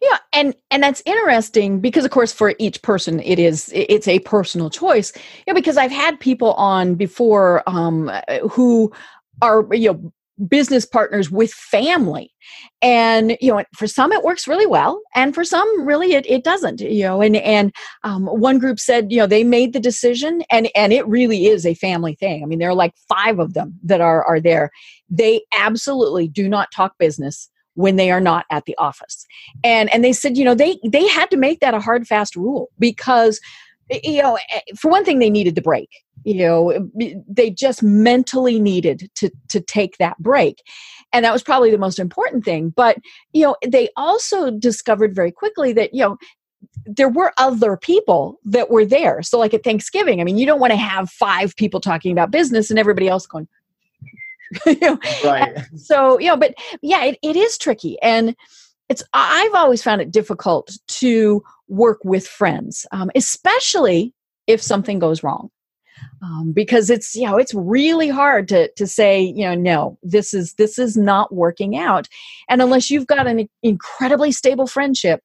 [0.00, 4.20] Yeah, and and that's interesting because of course for each person it is it's a
[4.20, 5.12] personal choice.
[5.46, 8.10] Yeah, because I've had people on before um,
[8.50, 8.92] who
[9.42, 10.12] are you know
[10.48, 12.32] business partners with family.
[12.82, 16.44] And you know for some it works really well and for some really it, it
[16.44, 20.42] doesn't you know and and um, one group said you know they made the decision
[20.50, 22.42] and and it really is a family thing.
[22.42, 24.70] I mean there are like five of them that are are there.
[25.10, 29.26] They absolutely do not talk business when they are not at the office.
[29.64, 32.36] And and they said you know they they had to make that a hard fast
[32.36, 33.40] rule because
[33.90, 35.88] you know eh, for one thing they needed the break
[36.26, 36.90] you know
[37.28, 40.62] they just mentally needed to to take that break.
[41.12, 42.98] And that was probably the most important thing but
[43.32, 46.16] you know they also discovered very quickly that you know
[46.84, 49.22] there were other people that were there.
[49.22, 52.30] So like at thanksgiving i mean you don't want to have five people talking about
[52.30, 53.48] business and everybody else going
[54.66, 54.98] you know?
[55.24, 55.58] right.
[55.76, 58.00] So you know but yeah it, it is tricky.
[58.02, 58.34] And
[58.88, 64.12] it's i've always found it difficult to work with friends um, especially
[64.46, 65.50] if something goes wrong
[66.22, 70.34] um, because it's you know it's really hard to to say you know no this
[70.34, 72.08] is this is not working out.
[72.48, 75.22] And unless you've got an incredibly stable friendship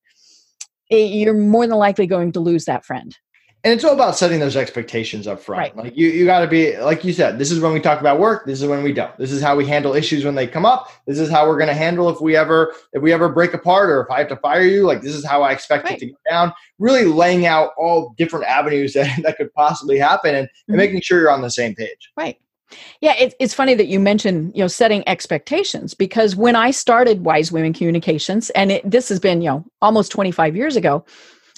[0.91, 3.17] eh, you're more than likely going to lose that friend
[3.63, 5.60] and it's all about setting those expectations up front.
[5.60, 5.78] Right.
[5.78, 8.19] Like you, you got to be, like you said, this is when we talk about
[8.19, 8.47] work.
[8.47, 9.15] This is when we don't.
[9.19, 10.89] This is how we handle issues when they come up.
[11.06, 13.91] This is how we're going to handle if we ever, if we ever break apart
[13.91, 14.86] or if I have to fire you.
[14.88, 15.93] Like this is how I expect right.
[15.93, 16.54] it to go down.
[16.80, 20.74] Really laying out all different avenues that, that could possibly happen and, mm-hmm.
[20.74, 22.12] and making sure you're on the same page.
[22.17, 22.39] Right.
[23.00, 27.26] Yeah, it, it's funny that you mentioned you know setting expectations because when I started
[27.26, 31.04] Wise Women Communications, and it, this has been you know almost 25 years ago,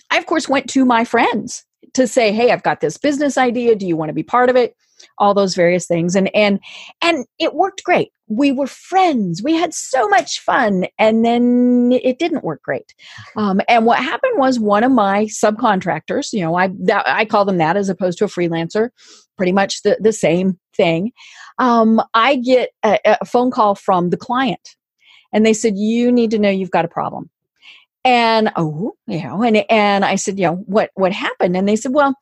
[0.09, 3.75] I of course went to my friends to say hey i've got this business idea.
[3.75, 4.75] Do you want to be part of it?
[5.17, 6.15] All those various things.
[6.15, 6.59] And and
[7.01, 8.11] and it worked great.
[8.27, 9.41] We were friends.
[9.43, 12.93] We had so much fun and then it didn't work great.
[13.35, 17.45] Um, and what happened was one of my subcontractors you know i that, i call
[17.45, 18.89] them that as opposed to a freelancer
[19.37, 21.11] pretty much the, the same thing.
[21.59, 24.75] Um, i get a, a phone call from the client
[25.33, 27.29] and they said you need to know you've got a problem
[28.05, 31.55] and oh you know and and i said you know what what happened?
[31.55, 32.15] And they said well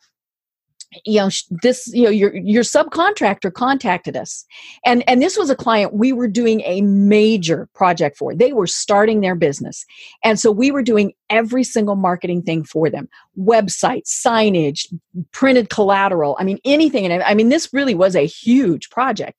[1.05, 1.29] you know
[1.61, 4.45] this you know your your subcontractor contacted us.
[4.85, 8.35] And and this was a client we were doing a major project for.
[8.35, 9.85] They were starting their business.
[10.23, 13.07] And so we were doing every single marketing thing for them.
[13.39, 14.93] Website signage
[15.31, 17.05] printed collateral i mean anything.
[17.05, 19.37] And i mean this really was a huge project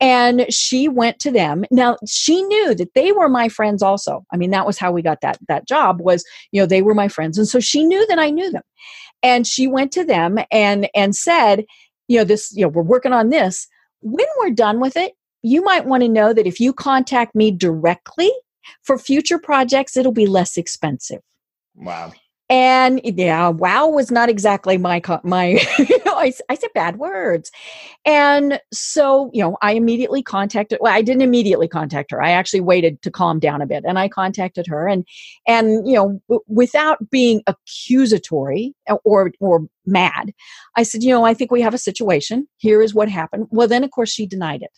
[0.00, 1.64] and she went to them.
[1.70, 4.24] Now she knew that they were my friends also.
[4.32, 6.94] I mean that was how we got that that job was you know they were
[6.94, 7.38] my friends.
[7.38, 8.62] And so she knew that i knew them.
[9.22, 11.64] And she went to them and and said
[12.08, 13.66] you know this you know we're working on this.
[14.00, 17.52] When we're done with it you might want to know that if you contact me
[17.52, 18.32] directly
[18.82, 21.20] for future projects, it'll be less expensive.
[21.76, 22.12] Wow.
[22.48, 25.58] And yeah, wow was not exactly my my.
[26.06, 27.50] I, I said bad words,
[28.04, 30.78] and so you know, I immediately contacted.
[30.80, 32.22] Well, I didn't immediately contact her.
[32.22, 35.04] I actually waited to calm down a bit, and I contacted her, and
[35.48, 40.32] and you know, w- without being accusatory uh, or or mad,
[40.76, 42.46] I said, you know, I think we have a situation.
[42.58, 43.48] Here is what happened.
[43.50, 44.70] Well, then of course she denied it.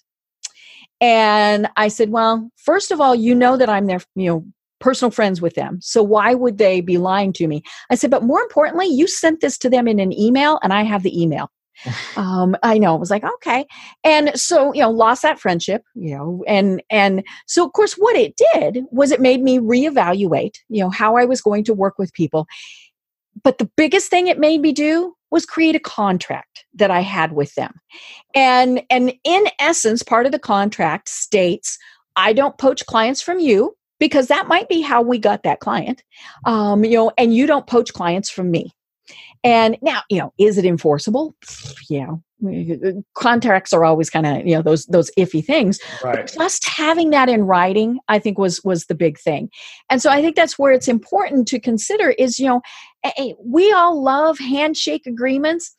[1.01, 4.45] And I said, well, first of all, you know that I'm their, you know,
[4.81, 5.79] personal friends with them.
[5.83, 7.63] So why would they be lying to me?
[7.91, 10.83] I said, but more importantly, you sent this to them in an email and I
[10.83, 11.51] have the email.
[12.17, 12.95] um, I know.
[12.95, 13.67] I was like, okay.
[14.03, 18.17] And so, you know, lost that friendship, you know, and and so of course what
[18.17, 21.99] it did was it made me reevaluate, you know, how I was going to work
[21.99, 22.47] with people.
[23.43, 27.33] But the biggest thing it made me do was create a contract that I had
[27.33, 27.75] with them.
[28.35, 31.79] And and in essence, part of the contract states
[32.17, 36.03] I don't poach clients from you because that might be how we got that client.
[36.45, 38.73] Um, you know, and you don't poach clients from me.
[39.45, 41.35] And now, you know, is it enforceable?
[41.89, 45.79] You know, contracts are always kind of you know those those iffy things.
[46.03, 46.17] Right.
[46.17, 49.51] But just having that in writing, I think was was the big thing.
[49.91, 52.61] And so I think that's where it's important to consider is you know,
[53.45, 55.75] we all love handshake agreements.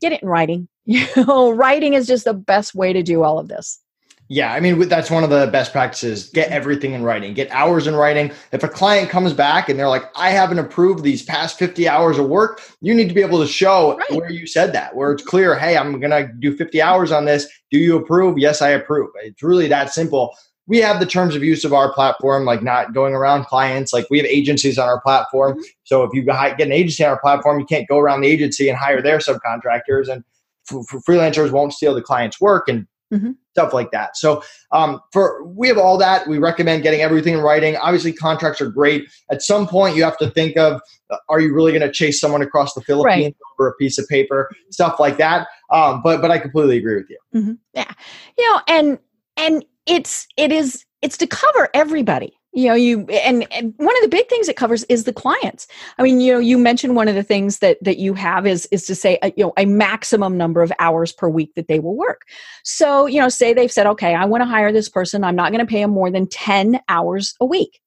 [0.00, 0.68] Get it in writing.
[0.84, 3.80] You know, writing is just the best way to do all of this.
[4.28, 6.30] Yeah, I mean that's one of the best practices.
[6.30, 7.34] Get everything in writing.
[7.34, 8.32] Get hours in writing.
[8.52, 12.18] If a client comes back and they're like, "I haven't approved these past 50 hours
[12.18, 14.12] of work," you need to be able to show right.
[14.12, 17.26] where you said that, where it's clear, "Hey, I'm going to do 50 hours on
[17.26, 17.46] this.
[17.70, 20.34] Do you approve?" "Yes, I approve." It's really that simple.
[20.66, 23.92] We have the terms of use of our platform, like not going around clients.
[23.92, 25.52] Like we have agencies on our platform.
[25.52, 25.62] Mm-hmm.
[25.82, 28.68] So if you get an agency on our platform, you can't go around the agency
[28.70, 30.08] and hire their subcontractors.
[30.08, 30.24] And
[30.70, 33.30] freelancers won't steal the client's work and mm-hmm.
[33.52, 34.16] stuff like that.
[34.16, 36.26] So um, for we have all that.
[36.26, 37.76] We recommend getting everything in writing.
[37.76, 39.08] Obviously, contracts are great.
[39.30, 42.20] At some point, you have to think of: uh, Are you really going to chase
[42.20, 43.36] someone across the Philippines right.
[43.58, 44.50] over a piece of paper?
[44.70, 45.46] Stuff like that.
[45.70, 47.18] Um, but but I completely agree with you.
[47.34, 47.52] Mm-hmm.
[47.74, 47.92] Yeah,
[48.38, 48.98] you know, and
[49.36, 54.02] and it's it is it's to cover everybody you know you and, and, one of
[54.02, 55.66] the big things it covers is the clients.
[55.98, 58.66] I mean you know you mentioned one of the things that that you have is
[58.70, 61.68] is to say a, uh, you know a maximum number of hours per week that
[61.68, 62.22] they will work.
[62.64, 65.24] So you know say they've said okay i want to hire this person.
[65.24, 67.80] I'm not going to pay them more than 10 hours a week.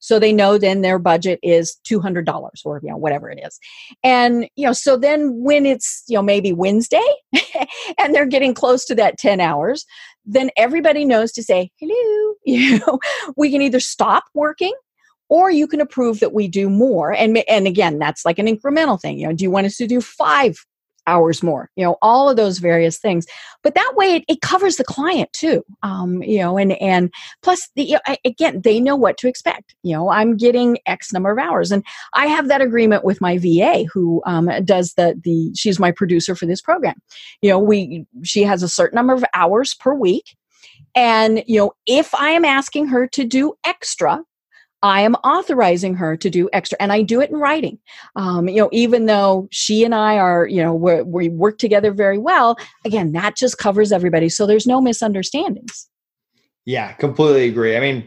[0.00, 2.26] So they know then their budget is $200
[2.64, 3.58] or you know whatever it is.
[4.02, 7.06] And you know so then when it's you know maybe wednesday
[7.98, 9.84] and they're getting close to that 10 hours
[10.30, 12.34] then everybody knows to say hello.
[12.44, 12.98] You know
[13.36, 14.72] we can either stop working
[15.28, 17.12] or you can approve that we do more.
[17.12, 19.86] And and again that's like an incremental thing you know do you want us to
[19.86, 20.64] do five
[21.08, 23.26] hours more you know all of those various things.
[23.62, 27.68] But that way it, it covers the client too um, you know and and plus
[27.74, 31.30] the you know, again they know what to expect you know i'm getting x number
[31.30, 31.72] of hours.
[31.72, 31.82] And
[32.14, 36.34] i have that agreement with my va who um, does the the she's my producer
[36.34, 37.00] for this program.
[37.42, 40.36] You know we she has a certain number of hours per week.
[40.94, 44.22] And you know if i am asking her to do extra
[44.82, 47.78] I am authorizing her to do extra, and I do it in writing.
[48.16, 52.18] Um, you know, even though she and I are, you know, we work together very
[52.18, 52.56] well.
[52.84, 55.88] Again, that just covers everybody, so there's no misunderstandings.
[56.64, 57.76] Yeah, completely agree.
[57.76, 58.04] I mean,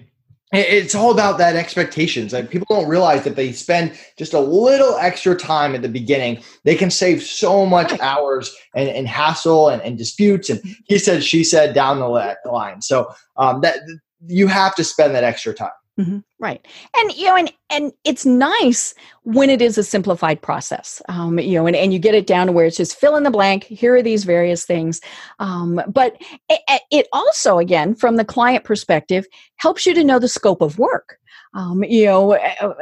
[0.54, 2.34] it's all about that expectations.
[2.34, 6.44] Like people don't realize that they spend just a little extra time at the beginning,
[6.66, 10.50] they can save so much hours and, and hassle and, and, disputes.
[10.50, 12.08] And he said, she said down the
[12.52, 12.82] line.
[12.82, 13.80] So um, that
[14.28, 15.72] you have to spend that extra time.
[16.02, 16.18] Mm-hmm.
[16.40, 16.66] Right,
[16.98, 21.00] and you know, and and it's nice when it is a simplified process.
[21.10, 23.24] Um, you know, and, and you get it down to where it's just fill in
[23.24, 23.66] the blank.
[23.66, 25.00] Here are these various things.
[25.40, 30.28] Um, but it, it, also, again, from the client perspective, helps you to know the
[30.28, 31.20] scope of work.
[31.54, 32.74] Um, you know, uh,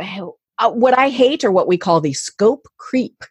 [0.59, 3.23] uh, what I hate are what we call the scope creep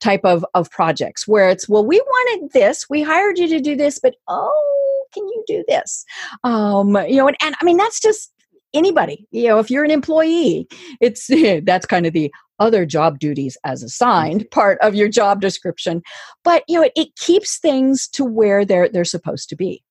[0.00, 3.76] type of of projects, where it's well, we wanted this, we hired you to do
[3.76, 6.04] this, but oh, can you do this?
[6.42, 8.32] Um, you know, and, and I mean that's just
[8.74, 10.66] anybody you know if you're an employee
[11.00, 11.30] it's
[11.64, 14.48] that's kind of the other job duties as assigned mm-hmm.
[14.48, 16.02] part of your job description
[16.44, 19.82] but you know it, it keeps things to where they're they're supposed to be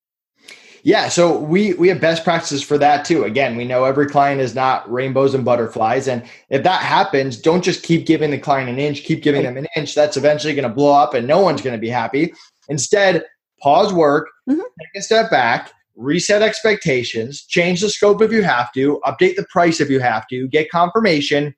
[0.86, 3.24] yeah, so we we have best practices for that too.
[3.24, 7.64] Again, we know every client is not rainbows and butterflies, and if that happens, don't
[7.64, 9.95] just keep giving the client an inch, keep giving them an inch.
[9.95, 12.36] That's eventually going to blow up, and no one's going to be happy.
[12.70, 13.26] Instead,
[13.64, 14.60] pause work, mm-hmm.
[14.60, 19.46] take a step back, reset expectations, change the scope if you have to, update the
[19.50, 21.56] price if you have to, get confirmation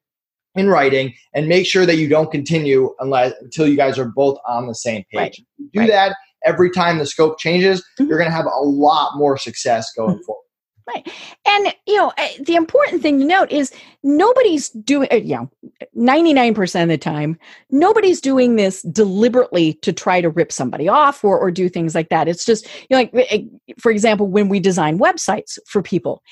[0.55, 4.37] in writing, and make sure that you don't continue unless until you guys are both
[4.47, 5.15] on the same page.
[5.17, 5.71] Right.
[5.73, 5.89] do right.
[5.89, 6.15] that,
[6.45, 8.09] every time the scope changes, mm-hmm.
[8.09, 10.41] you're going to have a lot more success going forward.
[10.87, 11.05] Right.
[11.45, 13.73] And, you know, eh, the important thing to note is
[14.03, 15.51] nobody's doing, eh, you know,
[15.97, 17.37] 99% of the time,
[17.69, 22.07] nobody's doing this deliberately to try to rip somebody off or, or do things like
[22.07, 22.29] that.
[22.29, 23.43] It's just, you know, like, eh,
[23.77, 26.23] for example, when we design websites for people,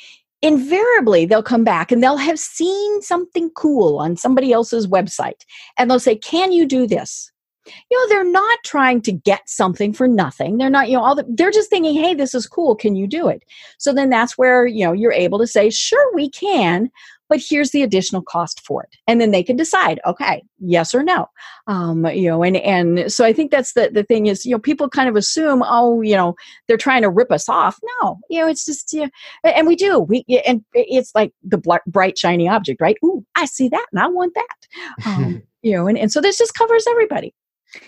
[0.41, 5.41] invariably they'll come back and they'll have seen something cool on somebody else's website
[5.78, 7.32] and they'll say, Can you do this?
[7.66, 10.57] You know they're not trying to get something for nothing.
[10.57, 12.76] They're not you know all the, they're just thinking hey this is cool.
[12.76, 13.43] Can you do it?
[13.78, 16.91] So then that's where you know you're able to say sure we can
[17.28, 18.97] but here's the additional cost for it.
[19.07, 21.28] And then they can decide okay yes or no.
[21.68, 24.59] Um, you know and and so i think that's the the thing is you know
[24.59, 26.36] people kind of assume oh you know
[26.68, 27.80] they're trying to rip us off.
[28.01, 29.07] No you know it's just yeah
[29.43, 29.99] and we do.
[29.99, 32.97] We and it's like the bright shiny object right?
[33.03, 35.05] Ooh i see that and i want that.
[35.07, 37.34] Um, you know and, and so this just covers everybody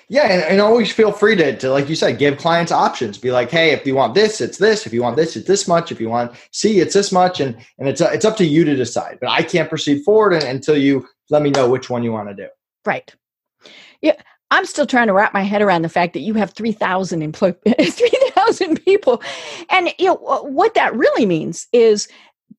[0.09, 3.17] yeah, and, and, always feel free to, to, like you said, give clients options.
[3.17, 4.85] Be like, hey, if you want this, it's this.
[4.85, 5.91] If you want this, it's this much.
[5.91, 7.39] If you want C, it's this much.
[7.39, 9.17] And and it's it's up to you to decide.
[9.19, 12.35] But I can't proceed forward until you let me know which one you want to
[12.35, 12.47] do.
[12.85, 13.13] Right.
[14.01, 14.15] Yeah,
[14.51, 17.55] I'm still trying to wrap my head around the fact that you have 3,000 employees,
[17.77, 19.21] 3,000 people,
[19.69, 22.07] and you know what that really means is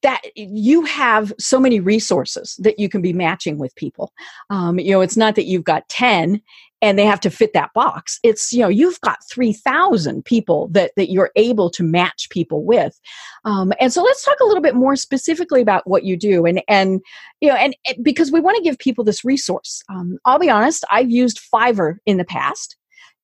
[0.02, 4.12] that you have so many resources that you can be matching with people.
[4.50, 6.40] Um, you know, it's not that you've got 10
[6.80, 8.18] and they have to fit that box.
[8.22, 12.98] It's, you know, you've got 3,000 people that, that you're able to match people with.
[13.44, 16.46] Um, and so let's talk a little bit more specifically about what you do.
[16.46, 17.00] And, and
[17.40, 19.82] you know, and, because we want to give people this resource.
[19.88, 22.76] Um, I'll be honest, I've used Fiverr in the past.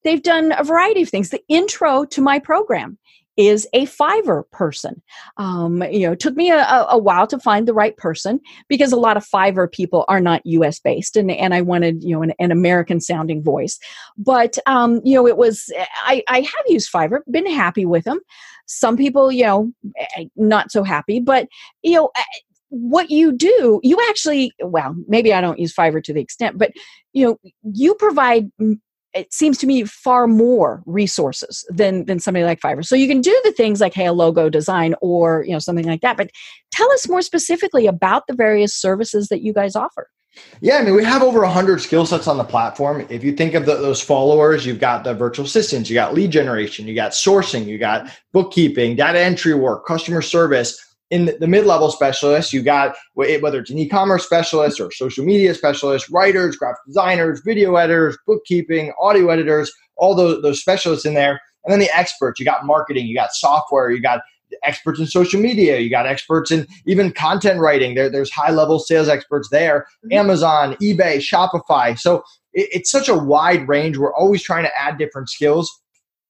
[0.03, 1.31] They've done a variety of things.
[1.31, 2.99] The intro to my program
[3.37, 5.03] is a Fiverr person.
[5.37, 8.93] Um, you know, it took me a, a, while to find the right person because
[8.93, 10.79] a lot of Fiverr people are not U.S.
[10.79, 13.79] based, and and I wanted you know an, an American sounding voice.
[14.17, 15.73] But um, you know, it was
[16.05, 18.21] I, I have used Fiverr, been happy with them.
[18.67, 19.73] Some people, you know,
[20.17, 21.49] eh, not so happy, but
[21.83, 22.11] you know.
[22.17, 22.23] Eh,
[22.71, 26.73] what you do, you actually, well, maybe I don't use Fiverr to the extent, but
[27.13, 28.51] you know, you provide
[29.15, 32.85] it seems to me far more resources than than somebody like Fiverr.
[32.85, 35.87] So you can do the things like hey a logo design or you know something
[35.87, 36.17] like that.
[36.17, 36.31] But
[36.73, 40.09] tell us more specifically about the various services that you guys offer.
[40.61, 43.07] Yeah, I mean, we have over 100 skill sets on the platform.
[43.09, 46.33] If you think of the, those followers, you've got the virtual assistants, you got lead
[46.33, 51.93] generation, you got sourcing, you got bookkeeping, data entry work, customer service in the mid-level
[51.93, 57.41] specialists, you got whether it's an e-commerce specialist or social media specialist, writers, graphic designers,
[57.45, 61.41] video editors, bookkeeping, audio editors, all those, those specialists in there.
[61.63, 64.23] And then the experts, you got marketing, you got software, you got
[64.65, 67.95] experts in social media, you got experts in even content writing.
[67.95, 70.19] There, there's high-level sales experts there, mm-hmm.
[70.19, 71.97] Amazon, eBay, Shopify.
[71.97, 73.99] So it, it's such a wide range.
[73.99, 75.81] We're always trying to add different skills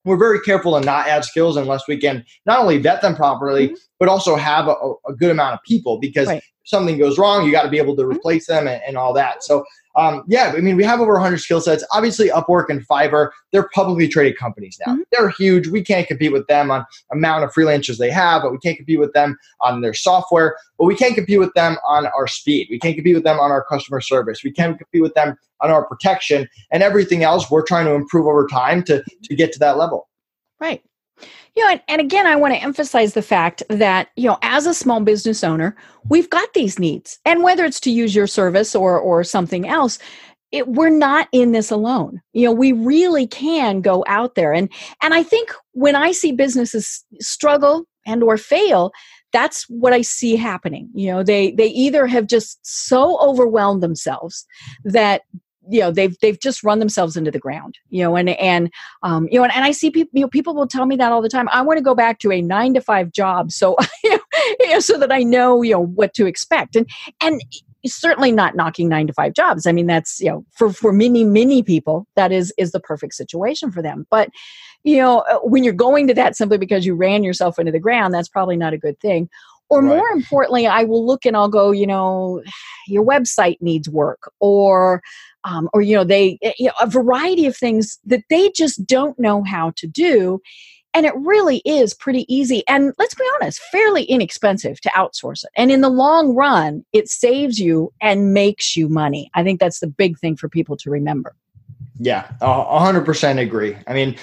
[0.05, 3.69] we're very careful to not add skills unless we can not only vet them properly,
[3.69, 3.75] mm-hmm.
[3.99, 4.75] but also have a,
[5.09, 6.43] a, good amount of people because right.
[6.65, 8.13] something goes wrong, you got to be able to mm-hmm.
[8.13, 9.43] replace them and, and all that.
[9.43, 9.65] So
[9.97, 11.85] um, yeah, I mean, we have over 100 skill sets.
[11.93, 14.95] Obviously, Upwork and Fiverr, they're publicly traded companies now.
[14.95, 15.03] Mm-hmm.
[15.13, 15.69] They're huge.
[15.69, 18.99] We can't compete with them on amount of freelancers they have, but we can't compete
[18.99, 20.57] with them on their software.
[20.79, 22.69] But we can't compete with them on our speed.
[22.71, 24.43] We can't compete with them on our customer service.
[24.43, 27.51] We can't compete with them on our protection and everything else.
[27.51, 30.09] We're trying to improve over time to to get to that level.
[30.61, 30.83] Right.
[31.57, 34.67] You know, and, and again, I want to emphasize the fact that, you know, as
[34.67, 35.77] a small business owner,
[36.09, 37.19] we've got these needs.
[37.25, 39.99] And whether it's to use your service or or something else,
[40.51, 42.21] it, we're not in this alone.
[42.33, 44.53] You know, we really can go out there.
[44.53, 44.69] And
[45.03, 48.93] and I think when I see businesses struggle and or fail,
[49.33, 50.89] that's what I see happening.
[50.95, 54.47] You know, they they either have just so overwhelmed themselves
[54.85, 55.23] that
[55.69, 58.71] you know they've they've just run themselves into the ground you know and and
[59.03, 61.13] um you know and, and i see people you know people will tell me that
[61.13, 63.77] all the time i want to go back to a nine to five job so
[64.05, 64.19] you
[64.69, 66.89] know, so that i know you know what to expect and
[67.21, 67.41] and
[67.87, 71.25] certainly not knocking nine to five jobs i mean that's you know for for many
[71.25, 74.31] many people that is is the perfect situation for them but
[74.85, 77.79] you know uh, when you're going to that simply because you ran yourself into the
[77.79, 79.29] ground that's probably not a good thing
[79.69, 79.97] or right.
[79.97, 82.43] more importantly i will look and i'll go you know
[82.87, 85.03] your website needs work or
[85.45, 88.87] um, or you know they eh, you know, a variety of things that they just
[88.87, 90.41] don't know how to do
[90.95, 95.51] and it really is pretty easy and let's be honest fairly inexpensive to outsource it
[95.57, 99.31] and in the long run it saves you and makes you money.
[99.35, 101.35] I think that's the big thing for people to remember.
[101.99, 103.77] Yeah 100% agree.
[103.87, 104.17] I mean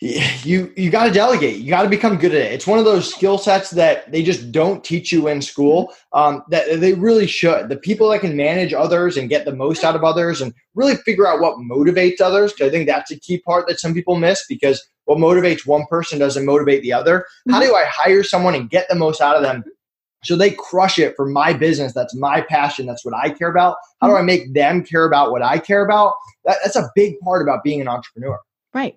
[0.00, 2.84] you you got to delegate you got to become good at it it's one of
[2.84, 7.26] those skill sets that they just don't teach you in school um, that they really
[7.26, 10.54] should the people that can manage others and get the most out of others and
[10.74, 13.92] really figure out what motivates others because i think that's a key part that some
[13.92, 17.20] people miss because what motivates one person doesn't motivate the other.
[17.20, 17.52] Mm-hmm.
[17.52, 19.64] How do I hire someone and get the most out of them
[20.24, 21.92] so they crush it for my business.
[21.92, 22.86] That's my passion.
[22.86, 23.76] That's what I care about.
[24.00, 26.14] How do I make them care about what I care about?
[26.44, 28.38] That, that's a big part about being an entrepreneur.
[28.74, 28.96] Right.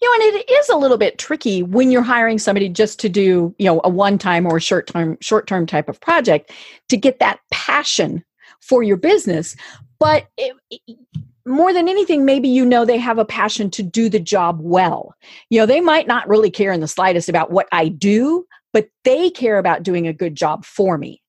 [0.00, 3.08] You know, and it is a little bit tricky when you're hiring somebody just to
[3.08, 6.52] do, you know, a one-time or short-term short-term type of project
[6.88, 8.24] to get that passion
[8.60, 9.56] for your business.
[9.98, 10.98] But it, it,
[11.46, 15.14] more than anything, maybe you know they have a passion to do the job well.
[15.48, 18.88] You know, they might not really care in the slightest about what I do, but
[19.04, 21.22] they care about doing a good job for me.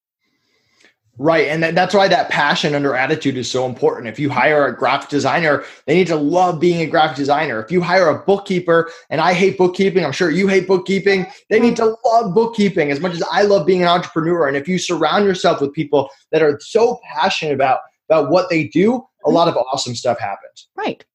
[1.18, 1.50] Right.
[1.50, 4.08] And that's why that passion under attitude is so important.
[4.08, 7.62] If you hire a graphic designer, they need to love being a graphic designer.
[7.62, 11.60] If you hire a bookkeeper, and I hate bookkeeping, I'm sure you hate bookkeeping, they
[11.60, 14.48] need to love bookkeeping as much as I love being an entrepreneur.
[14.48, 18.68] And if you surround yourself with people that are so passionate about, about what they
[18.70, 19.34] do, a mm-hmm.
[19.34, 20.70] lot of awesome stuff happens.
[20.76, 21.06] Right.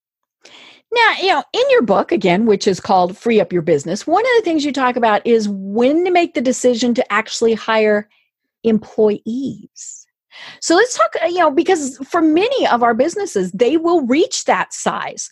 [0.92, 4.24] Now, you know, in your book, again, which is called Free Up Your Business, one
[4.24, 8.09] of the things you talk about is when to make the decision to actually hire
[8.65, 10.07] employees.
[10.61, 14.45] So let's talk, uh, you know, because for many of our businesses, they will reach
[14.45, 15.31] that size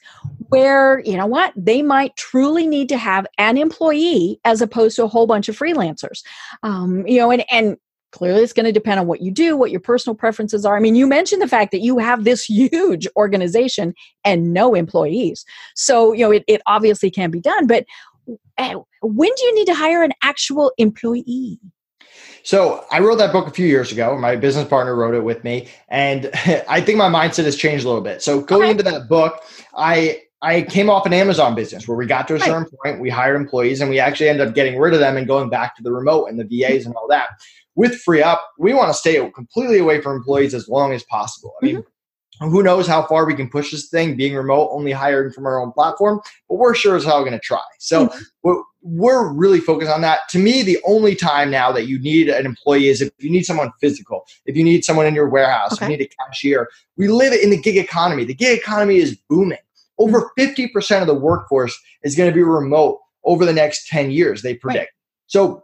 [0.49, 5.05] where, you know what, they might truly need to have an employee as opposed to
[5.05, 6.23] a whole bunch of freelancers.
[6.63, 7.77] Um, you know, and, and
[8.13, 10.81] clearly it's going to depend on what you do what your personal preferences are i
[10.81, 13.93] mean you mentioned the fact that you have this huge organization
[14.25, 15.45] and no employees
[15.75, 17.85] so you know it, it obviously can be done but
[18.57, 21.59] eh, when do you need to hire an actual employee
[22.45, 24.17] so I wrote that book a few years ago.
[24.17, 26.31] My business partner wrote it with me, and
[26.69, 28.23] I think my mindset has changed a little bit.
[28.23, 28.71] So going okay.
[28.71, 29.43] into that book,
[29.77, 32.93] I I came off an Amazon business where we got to a certain right.
[32.93, 35.49] point, we hired employees, and we actually ended up getting rid of them and going
[35.49, 37.31] back to the remote and the VAs and all that
[37.77, 41.65] with FreeeUp we want to stay completely away from employees as long as possible i
[41.65, 41.89] mean mm-hmm.
[42.41, 45.61] Who knows how far we can push this thing being remote only hiring from our
[45.61, 48.23] own platform but we're sure as hell going to try so mm-hmm.
[48.43, 52.29] we're, we're really focused on that to me the only time now that you need
[52.29, 55.73] an employee is if you need someone physical if you need someone in your warehouse
[55.75, 55.87] okay.
[55.87, 59.59] you need a cashier we live in the gig economy the gig economy is booming
[59.99, 61.01] over 50% mm-hmm.
[61.03, 64.79] of the workforce is going to be remote over the next 10 years they predict
[64.85, 64.89] right.
[65.27, 65.63] so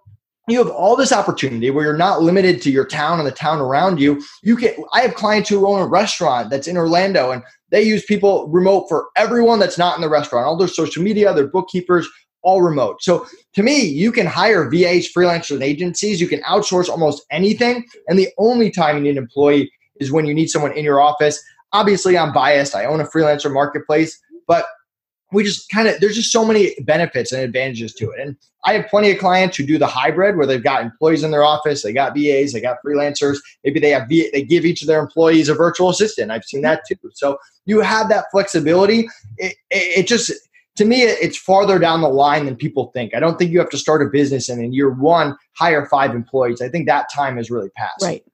[0.51, 3.61] you have all this opportunity where you're not limited to your town and the town
[3.61, 4.22] around you.
[4.42, 8.05] You can I have clients who own a restaurant that's in Orlando and they use
[8.05, 12.09] people remote for everyone that's not in the restaurant, all their social media, their bookkeepers,
[12.42, 13.03] all remote.
[13.03, 16.20] So to me, you can hire VAs, freelancers, and agencies.
[16.20, 17.84] You can outsource almost anything.
[18.09, 21.01] And the only time you need an employee is when you need someone in your
[21.01, 21.42] office.
[21.72, 22.74] Obviously, I'm biased.
[22.74, 24.66] I own a freelancer marketplace, but
[25.33, 28.20] we just kind of there's just so many benefits and advantages to it.
[28.20, 31.31] And I have plenty of clients who do the hybrid where they've got employees in
[31.31, 33.39] their office, they got VAs, they got freelancers.
[33.64, 36.31] Maybe they have they give each of their employees a virtual assistant.
[36.31, 36.97] I've seen that too.
[37.14, 39.09] So you have that flexibility.
[39.39, 40.33] It, it, it just
[40.76, 43.14] to me it's farther down the line than people think.
[43.14, 46.14] I don't think you have to start a business and in year one hire five
[46.14, 46.61] employees.
[46.61, 48.03] I think that time has really passed.
[48.03, 48.24] Right.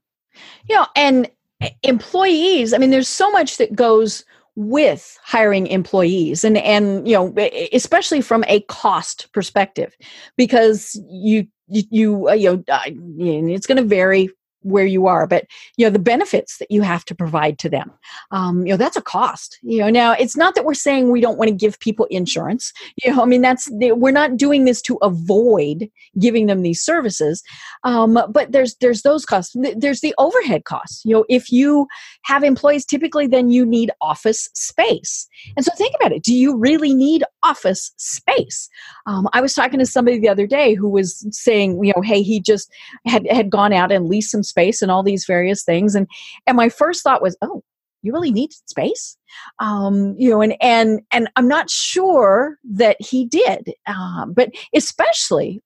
[0.68, 1.30] You know, and
[1.60, 2.72] eh, employees.
[2.72, 4.24] I mean, there's so much that goes
[4.56, 7.34] with hiring employees and and you know
[7.72, 9.94] especially from a cost perspective
[10.36, 14.30] because you you, you, uh, you know it's going to vary
[14.66, 15.44] where you are but
[15.76, 17.90] you know the benefits that you have to provide to them.
[18.30, 19.90] Um, you know that's a cost you know.
[19.90, 23.22] Now it's not that we're saying we don't want to give people insurance you know
[23.22, 25.88] i mean that's we're not doing this to avoid
[26.18, 27.42] giving them these services
[27.84, 29.54] um, but there's there's those costs.
[29.76, 31.24] There's the overhead costs you know.
[31.28, 31.86] If you
[32.24, 35.28] have employees typically then you need office space.
[35.56, 38.68] And so think about it do you really need office space.
[39.06, 42.22] Um, i was talking to somebody the other day who was saying you know hey
[42.22, 42.70] he just
[43.06, 45.94] had had gone out and leased some space and all these various things.
[45.94, 46.06] And
[46.46, 47.62] and my first thought was oh
[48.06, 49.16] you really need space.
[49.58, 55.62] Um, you know and and and i'm not sure that he did um, but especially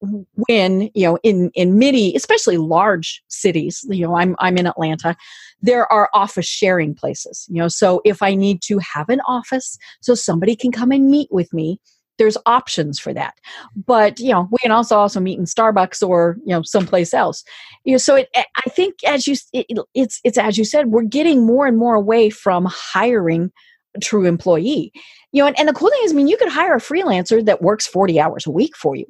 [0.49, 5.17] when you know in in many especially large cities you know i'm i'm in atlanta
[5.61, 9.79] there are office sharing places you know so if i need to have an office
[10.01, 11.79] so somebody can come and meet with me
[12.21, 13.35] there's options for that.
[13.75, 17.43] But you know we can also also meet in starbucks or you know someplace else.
[17.85, 21.03] You know so it, i think as you it, it's it's as you said we're
[21.03, 23.51] getting more and more away from hiring
[23.97, 24.93] a true employee.
[25.33, 27.45] You know and, and the cool thing is i mean you could hire a freelancer
[27.45, 29.07] that works 40 hours a week for you.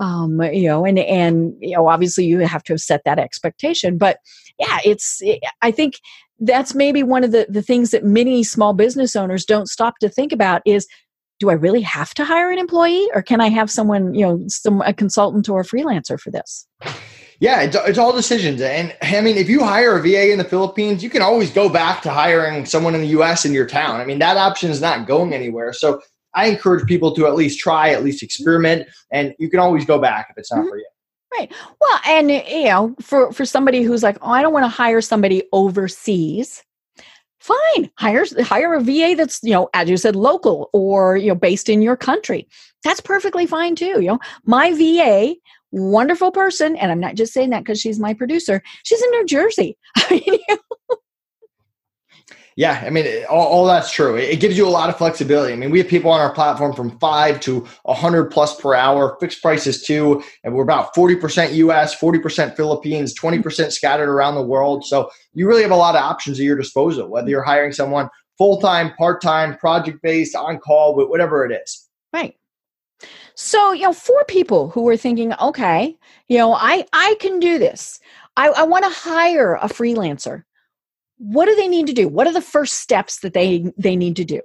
[0.00, 3.98] Um you know and and you know obviously you have to set that expectation.
[3.98, 4.18] But
[4.58, 5.94] yeah it's it, i think
[6.40, 10.08] that's maybe one of the, the things that many small business owners don't stop to
[10.08, 10.86] think about is
[11.40, 14.42] do I really have to hire an employee or can I have someone, you know,
[14.48, 16.66] some a consultant or a freelancer for this?
[17.40, 18.60] Yeah, it's, it's all decisions.
[18.60, 21.68] And I mean, if you hire a VA in the Philippines, you can always go
[21.68, 24.00] back to hiring someone in the US in your town.
[24.00, 25.72] I mean, that option is not going anywhere.
[25.72, 26.00] So
[26.34, 29.98] I encourage people to at least try, at least experiment, and you can always go
[29.98, 30.68] back if it's not mm-hmm.
[30.68, 30.86] for you.
[31.36, 31.52] Right.
[31.80, 35.00] Well, and you know, for for somebody who's like, oh, I don't want to hire
[35.00, 36.62] somebody overseas.
[37.44, 41.34] Fine, hire hire a VA that's you know, as you said, local or you know,
[41.34, 42.48] based in your country.
[42.84, 44.00] That's perfectly fine too.
[44.00, 45.34] You know, my VA,
[45.70, 48.62] wonderful person, and I'm not just saying that because she's my producer.
[48.82, 49.76] She's in New Jersey.
[52.56, 54.14] yeah, I mean, all, all, that's true.
[54.14, 55.52] It gives you a lot of flexibility.
[55.52, 59.16] I mean, we have people on our platform from five to 100 plus per hour,
[59.18, 60.22] fixed prices too.
[60.44, 64.84] And we're about 40% US, 40% Philippines, 20% scattered around the world.
[64.84, 68.08] So you really have a lot of options at your disposal, whether you're hiring someone
[68.38, 71.88] full time, part time, project based, on call, whatever it is.
[72.12, 72.36] Right.
[73.34, 75.96] So, you know, for people who are thinking, okay,
[76.28, 77.98] you know, I, I can do this.
[78.36, 80.44] I, I want to hire a freelancer
[81.24, 82.06] what do they need to do?
[82.06, 84.40] What are the first steps that they they need to do?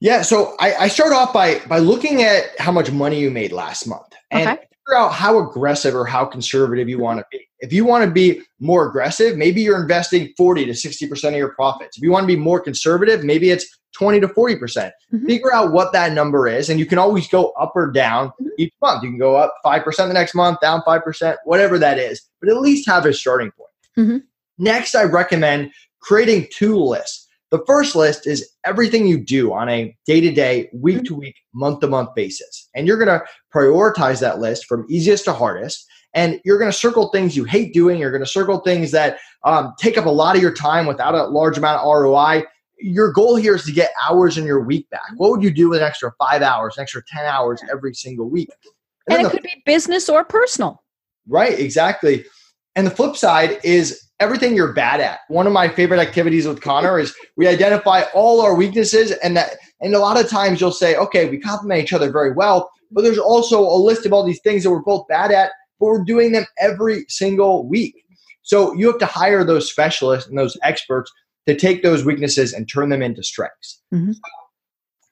[0.00, 3.50] Yeah so i, I start off by by looking at how much money you made
[3.52, 4.56] last month and okay.
[4.56, 7.40] figure out how aggressive or how conservative you want to be.
[7.60, 11.52] If you want to be more aggressive maybe you're investing 40 to 60% of your
[11.54, 11.96] profits.
[11.96, 14.58] If you want to be more conservative maybe it's 20 to 40%.
[14.58, 17.90] Mm hmm figure out what that number is and you can always go up or
[17.90, 18.48] down mm-hmm.
[18.58, 19.02] each month.
[19.02, 22.60] You can go up 5% the next month down 5% whatever that is but at
[22.60, 23.70] least have a starting point.
[23.98, 24.18] Mm-hmm.
[24.58, 27.28] Next, I recommend creating two lists.
[27.50, 31.36] The first list is everything you do on a day to day, week to week,
[31.54, 32.68] month to month basis.
[32.74, 35.86] And you're going to prioritize that list from easiest to hardest.
[36.12, 37.98] And you're going to circle things you hate doing.
[37.98, 41.14] You're going to circle things that um, take up a lot of your time without
[41.14, 42.44] a large amount of ROI.
[42.80, 45.08] Your goal here is to get hours in your week back.
[45.16, 48.28] What would you do with an extra five hours, an extra 10 hours every single
[48.28, 48.50] week?
[49.08, 50.82] And, and it the, could be business or personal.
[51.26, 52.26] Right, exactly.
[52.76, 55.20] And the flip side is everything you're bad at.
[55.28, 59.56] One of my favorite activities with Connor is we identify all our weaknesses and that
[59.80, 63.02] and a lot of times you'll say, okay, we complement each other very well, but
[63.02, 66.04] there's also a list of all these things that we're both bad at, but we're
[66.04, 67.94] doing them every single week.
[68.42, 71.12] So you have to hire those specialists and those experts
[71.46, 73.80] to take those weaknesses and turn them into strengths.
[73.94, 74.12] Mm-hmm.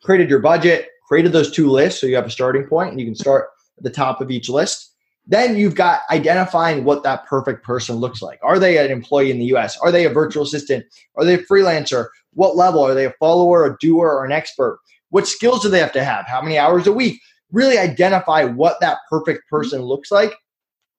[0.02, 3.06] created your budget, created those two lists so you have a starting point and you
[3.06, 3.48] can start
[3.78, 4.95] at the top of each list
[5.26, 8.38] then you've got identifying what that perfect person looks like.
[8.42, 9.76] Are they an employee in the US?
[9.78, 10.84] Are they a virtual assistant?
[11.16, 12.08] Are they a freelancer?
[12.34, 12.84] What level?
[12.84, 14.78] Are they a follower, a doer, or an expert?
[15.10, 16.26] What skills do they have to have?
[16.26, 17.20] How many hours a week?
[17.50, 20.32] Really identify what that perfect person looks like.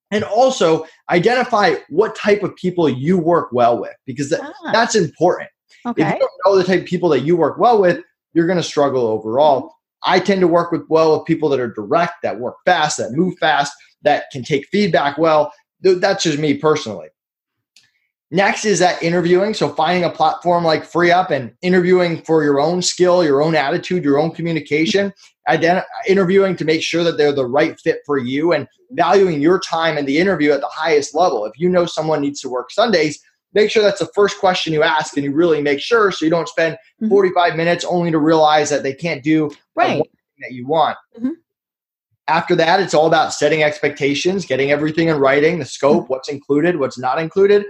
[0.10, 4.54] And also identify what type of people you work well with because ah.
[4.72, 5.50] that's important.
[5.86, 6.02] Okay.
[6.02, 8.02] If you don't know the type of people that you work well with,
[8.34, 9.74] you're going to struggle overall.
[10.04, 13.12] I tend to work with well with people that are direct, that work fast, that
[13.12, 13.74] move fast,
[14.04, 15.52] that can take feedback well.
[15.82, 17.08] That's just me personally.
[18.30, 19.54] Next is that interviewing.
[19.54, 24.04] So finding a platform like FreeeUp and interviewing for your own skill, your own attitude,
[24.04, 25.14] your own communication,
[25.48, 29.62] identi- interviewing to make sure that they're the right fit for you and valuing your
[29.62, 31.46] time in the interview at the highest level.
[31.46, 33.18] If you know someone needs to work Sundays,
[33.54, 36.32] make sure that's the first question you ask and you really make sure so you
[36.32, 37.10] don't spend mm-hmm.
[37.10, 40.02] 45 minutes only to realize that they can't do right.
[40.40, 40.98] that you want.
[41.18, 41.32] Mm-hmm.
[42.28, 46.14] After that, it's all about setting expectations, getting everything in writing, the scope, mm-hmm.
[46.14, 47.66] what's included, what's not included.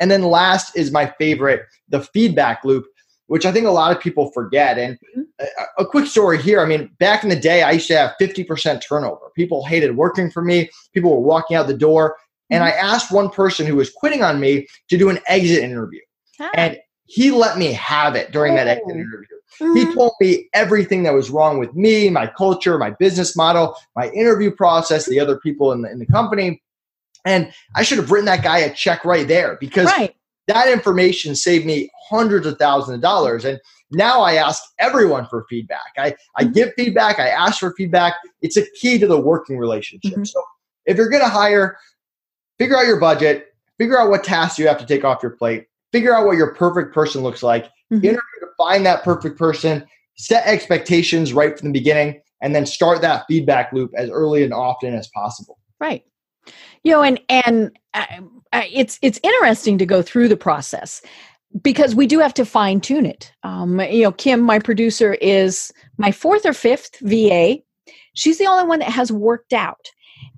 [0.00, 2.84] And then last is my favorite, the feedback loop,
[3.28, 4.78] which I think a lot of people forget.
[4.78, 5.22] And mm-hmm.
[5.40, 8.14] a, a, quick story here I mean, back in the day, I used to have
[8.20, 9.30] 50% turnover.
[9.34, 12.16] People hated working for me, people were walking out the door.
[12.50, 12.78] And mm-hmm.
[12.78, 16.00] I asked one person who was quitting on me to do an exit interview.
[16.40, 16.50] Ah.
[16.54, 18.56] And he let me have it during oh.
[18.56, 18.92] that exit oh.
[18.92, 19.36] interview.
[19.60, 19.76] Mm-hmm.
[19.76, 24.10] He told me everything that was wrong with me, my culture, my business model, my
[24.10, 26.62] interview process, the other people in the, in the company.
[27.24, 30.14] And I should have written that guy a check right there because right.
[30.46, 33.44] that information saved me hundreds of thousands of dollars.
[33.44, 33.58] And
[33.90, 35.92] now I ask everyone for feedback.
[35.96, 36.52] I, I mm-hmm.
[36.52, 38.14] give feedback, I ask for feedback.
[38.42, 40.12] It's a key to the working relationship.
[40.12, 40.24] Mm-hmm.
[40.24, 40.42] So
[40.84, 41.78] if you're going to hire,
[42.58, 45.66] figure out your budget, figure out what tasks you have to take off your plate,
[45.92, 47.96] figure out what your perfect person looks like, mm-hmm.
[47.96, 49.84] interview to find that perfect person,
[50.16, 54.52] set expectations right from the beginning, and then start that feedback loop as early and
[54.52, 55.58] often as possible.
[55.80, 56.04] Right.
[56.84, 58.06] You know, and and uh,
[58.52, 61.02] uh it's it's interesting to go through the process
[61.62, 63.32] because we do have to fine tune it.
[63.42, 67.58] Um, you know, Kim, my producer, is my fourth or fifth VA.
[68.14, 69.90] She's the only one that has worked out.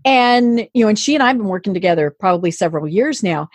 [0.08, 3.48] And, you know, and she and I have been working together probably several years now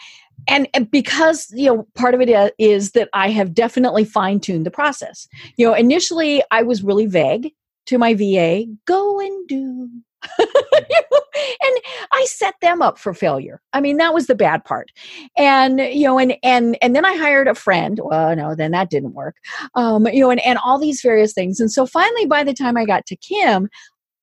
[0.47, 4.71] and, and because you know part of it is that i have definitely fine-tuned the
[4.71, 5.27] process
[5.57, 7.53] you know initially i was really vague
[7.85, 9.89] to my va go and do
[10.39, 11.77] and
[12.13, 13.61] I set them up for failure.
[13.73, 14.89] I mean, that was the bad part.
[15.37, 17.99] And you know, and and and then I hired a friend.
[18.01, 19.35] Well, no, then that didn't work.
[19.75, 21.59] Um, you know, and and all these various things.
[21.59, 23.67] And so finally, by the time I got to Kim,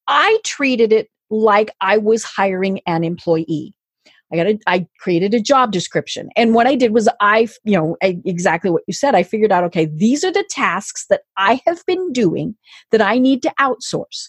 [0.08, 3.74] I treated it like I was hiring an employee.
[4.32, 6.28] I got a, I created a job description.
[6.36, 9.14] And what I did was I, you know, I, exactly what you said.
[9.14, 12.54] I figured out, okay, these are the tasks that I have been doing
[12.92, 14.28] that I need to outsource.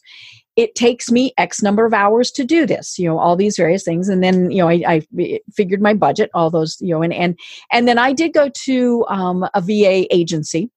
[0.55, 3.83] It takes me X number of hours to do this, you know, all these various
[3.83, 4.09] things.
[4.09, 7.39] And then, you know, I, I figured my budget, all those, you know, and, and,
[7.71, 10.69] and then I did go to um, a VA agency,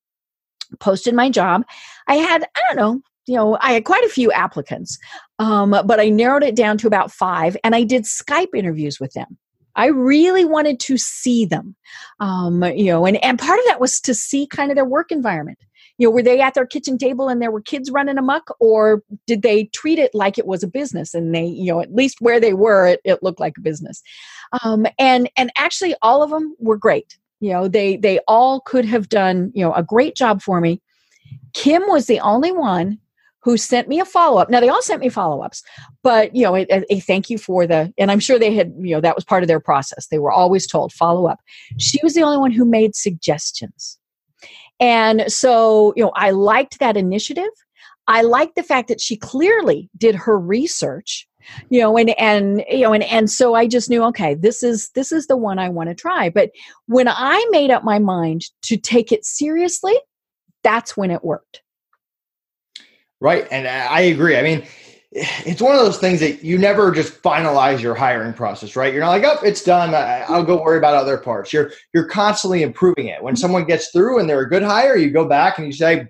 [0.80, 1.64] posted my job.
[2.08, 4.98] I had, I don't know, you know, I had quite a few applicants,
[5.38, 9.12] um, but I narrowed it down to about five, and I did Skype interviews with
[9.12, 9.38] them.
[9.76, 11.74] I really wanted to see them,
[12.20, 15.10] um, you know, and, and part of that was to see kind of their work
[15.10, 15.58] environment.
[15.98, 19.02] You know, were they at their kitchen table and there were kids running amok, or
[19.26, 21.14] did they treat it like it was a business?
[21.14, 24.02] And they, you know, at least where they were, it, it looked like a business.
[24.64, 27.16] Um, and and actually, all of them were great.
[27.40, 30.80] You know, they they all could have done you know a great job for me.
[31.52, 32.98] Kim was the only one
[33.44, 34.48] who sent me a follow up.
[34.48, 35.62] Now they all sent me follow ups,
[36.02, 38.94] but you know, a, a, thank you for the, and I'm sure they had, you
[38.94, 40.06] know, that was part of their process.
[40.06, 41.38] They were always told follow up.
[41.78, 43.98] She was the only one who made suggestions.
[44.80, 47.50] And so, you know, I liked that initiative.
[48.08, 51.28] I liked the fact that she clearly did her research
[51.68, 54.88] you know and and you know and and so i just knew okay this is
[54.94, 56.50] this is the one i want to try but
[56.86, 59.94] when i made up my mind to take it seriously
[60.62, 61.62] that's when it worked
[63.24, 63.48] Right.
[63.50, 64.36] And I agree.
[64.36, 64.66] I mean,
[65.10, 68.92] it's one of those things that you never just finalize your hiring process, right?
[68.92, 69.94] You're not like, oh, it's done.
[70.28, 71.50] I'll go worry about other parts.
[71.50, 73.22] You're you're constantly improving it.
[73.22, 76.06] When someone gets through and they're a good hire, you go back and you say,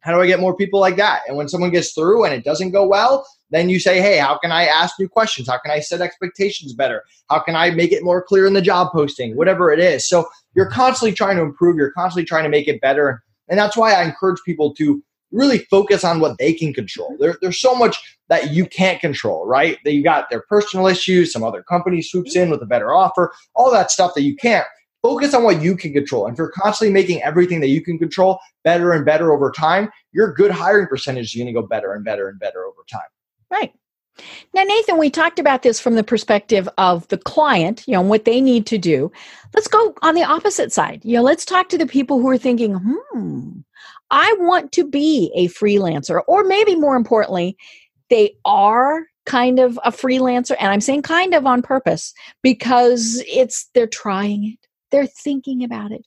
[0.00, 1.22] how do I get more people like that?
[1.26, 4.36] And when someone gets through and it doesn't go well, then you say, hey, how
[4.36, 5.48] can I ask new questions?
[5.48, 7.04] How can I set expectations better?
[7.30, 9.34] How can I make it more clear in the job posting?
[9.34, 10.06] Whatever it is.
[10.06, 11.76] So you're constantly trying to improve.
[11.76, 13.22] You're constantly trying to make it better.
[13.48, 15.02] And that's why I encourage people to
[15.32, 17.16] really focus on what they can control.
[17.18, 17.96] There, there's so much
[18.28, 19.78] that you can't control, right?
[19.84, 23.32] That you got their personal issues, some other company swoops in with a better offer,
[23.54, 24.66] all that stuff that you can't.
[25.02, 26.26] Focus on what you can control.
[26.26, 29.90] And if you're constantly making everything that you can control better and better over time,
[30.12, 33.08] your good hiring percentage is going to go better and better and better over time.
[33.50, 33.72] Right.
[34.54, 38.24] Now, Nathan, we talked about this from the perspective of the client, you know, what
[38.24, 39.10] they need to do.
[39.54, 41.00] Let's go on the opposite side.
[41.04, 43.60] You know, let's talk to the people who are thinking, hmm,
[44.10, 47.56] I want to be a freelancer, or maybe more importantly,
[48.08, 50.56] they are kind of a freelancer.
[50.58, 55.92] And I'm saying kind of on purpose because it's they're trying it, they're thinking about
[55.92, 56.06] it.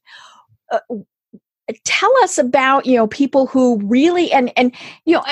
[0.72, 0.80] Uh,
[1.86, 4.76] tell us about you know people who really and and
[5.06, 5.24] you know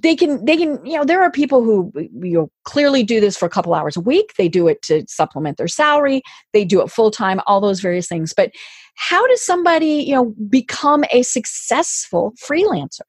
[0.00, 3.36] they can they can you know there are people who you know clearly do this
[3.36, 6.22] for a couple hours a week they do it to supplement their salary
[6.52, 8.50] they do it full time all those various things but
[8.98, 13.00] how does somebody you know become a successful freelancer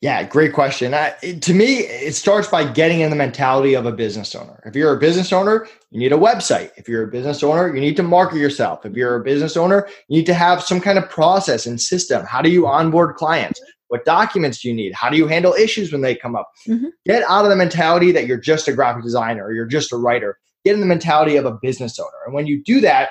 [0.00, 0.92] yeah great question
[1.40, 4.94] to me it starts by getting in the mentality of a business owner if you're
[4.96, 8.02] a business owner you need a website if you're a business owner you need to
[8.02, 11.66] market yourself if you're a business owner you need to have some kind of process
[11.66, 14.92] and system how do you onboard clients what documents do you need?
[14.92, 16.50] How do you handle issues when they come up?
[16.66, 16.88] Mm-hmm.
[17.06, 19.96] Get out of the mentality that you're just a graphic designer or you're just a
[19.96, 20.36] writer.
[20.64, 22.08] Get in the mentality of a business owner.
[22.26, 23.10] And when you do that,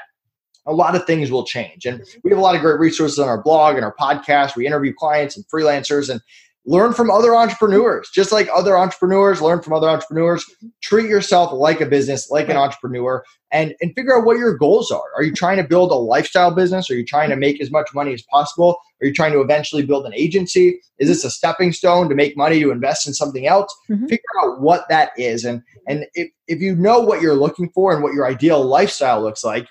[0.65, 1.85] a lot of things will change.
[1.85, 2.19] And mm-hmm.
[2.23, 4.55] we have a lot of great resources on our blog and our podcast.
[4.55, 6.21] We interview clients and freelancers, and
[6.65, 10.45] learn from other entrepreneurs just like other entrepreneurs learn from other entrepreneurs.
[10.45, 10.67] Mm-hmm.
[10.81, 14.91] Treat yourself like a business like an entrepreneur and and figure out what your goals
[14.91, 15.11] are.
[15.15, 16.89] Are you trying to build a lifestyle business?
[16.89, 17.41] Are you trying to mm-hmm.
[17.41, 18.77] make as much money as possible?
[19.01, 20.79] Are you trying to eventually build an agency?
[20.99, 23.73] Is this a stepping stone to make money to invest in something else?
[23.89, 24.07] Mm-hmm.
[24.07, 25.43] figure out what that is.
[25.43, 29.21] And and if, if you know what you're looking for and what your ideal lifestyle
[29.21, 29.67] looks like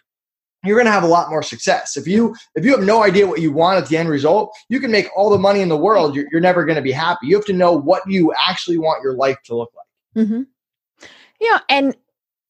[0.65, 1.97] you're going to have a lot more success.
[1.97, 4.81] If you if you have no idea what you want at the end result, you
[4.81, 6.15] can make all the money in the world.
[6.15, 7.27] You're, you're never going to be happy.
[7.27, 10.25] You have to know what you actually want your life to look like.
[10.27, 10.43] Mm-hmm.
[11.41, 11.97] Yeah, and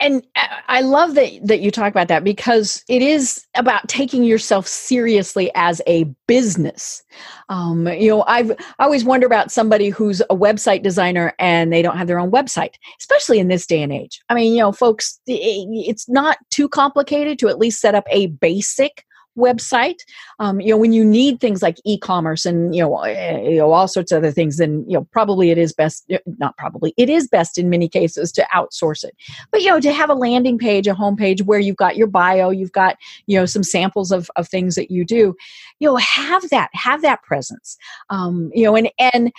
[0.03, 0.27] and
[0.69, 5.51] I love that that you talk about that because it is about taking yourself seriously
[5.55, 7.05] as a business.
[7.49, 11.83] Um, you know, I've I always wonder about somebody who's a website designer and they
[11.83, 14.21] don't have their own website, especially in this day and age.
[14.29, 18.27] I mean, you know, folks, it's not too complicated to at least set up a
[18.27, 19.05] basic
[19.39, 19.99] website
[20.39, 23.73] um, you know when you need things like e-commerce and you know, uh, you know
[23.73, 26.93] all sorts of other things then you know probably it is best uh, not probably
[26.97, 29.15] it is best in many cases to outsource it
[29.51, 32.51] but you know to have a landing page a homepage where you've got your bio
[32.51, 35.35] you've got you know some samples of, of things that you do
[35.81, 37.77] you know have that have that presence
[38.11, 39.33] um, you know and and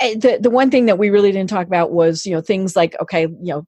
[0.00, 2.76] uh, the the one thing that we really didn't talk about was you know things
[2.76, 3.66] like okay you know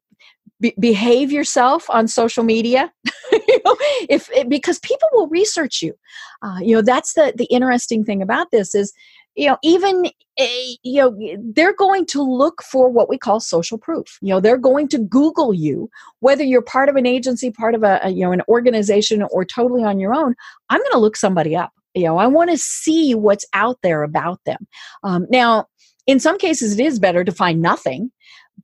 [0.62, 2.90] be- behave yourself on social media
[3.48, 3.76] you know,
[4.08, 5.94] if because people will research you.
[6.42, 8.92] Uh, you know that's the the interesting thing about this is
[9.34, 10.06] you know even
[10.38, 10.46] uh,
[10.82, 11.16] you know
[11.54, 14.18] they're going to look for what we call social proof.
[14.20, 15.88] You know they're going to google you
[16.20, 19.44] whether you're part of an agency part of a, a you know an organization or
[19.44, 20.34] totally on your own.
[20.68, 21.72] I'm going to look somebody up.
[21.94, 24.66] You know i want to see what's out there about them.
[25.02, 25.66] Um, now
[26.06, 28.10] in some cases it is better to find nothing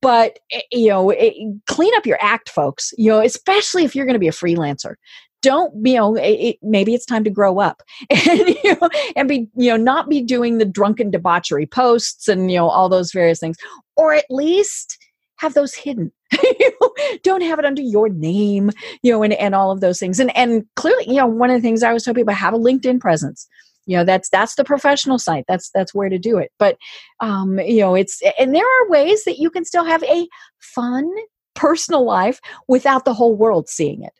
[0.01, 1.35] but eh, you know it,
[1.67, 4.95] clean up your act folks you know especially if you're going to be a freelancer.
[5.41, 9.49] Don't you know it, maybe it's time to grow up and you know and be
[9.57, 13.39] you know not be doing the drunken debauchery posts and you know all those various
[13.39, 13.57] things
[13.97, 14.99] or at least
[15.37, 16.11] have those hidden.
[17.23, 18.73] Don't have it under your name
[19.03, 20.19] you know and, and all of those things.
[20.19, 22.59] And and clearly you know one of the things i was telling people have a
[22.59, 23.47] linkedin presence
[23.89, 26.77] you know that's that's the professional site that's that's where to do it but
[27.21, 30.29] um you know it's and there are ways that you can still have a
[30.61, 31.11] fun
[31.55, 34.13] personal life without the whole world seeing it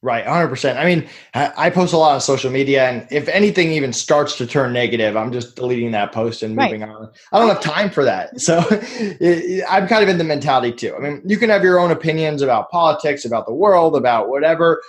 [0.00, 0.76] Right, 100%.
[0.76, 4.46] I mean, I post a lot on social media, and if anything even starts to
[4.46, 6.90] turn negative, I'm just deleting that post and moving right.
[6.90, 7.10] on.
[7.32, 8.40] I don't have time for that.
[8.40, 8.58] So
[9.68, 10.94] I'm kind of in the mentality too.
[10.94, 14.80] I mean, you can have your own opinions about politics, about the world, about whatever.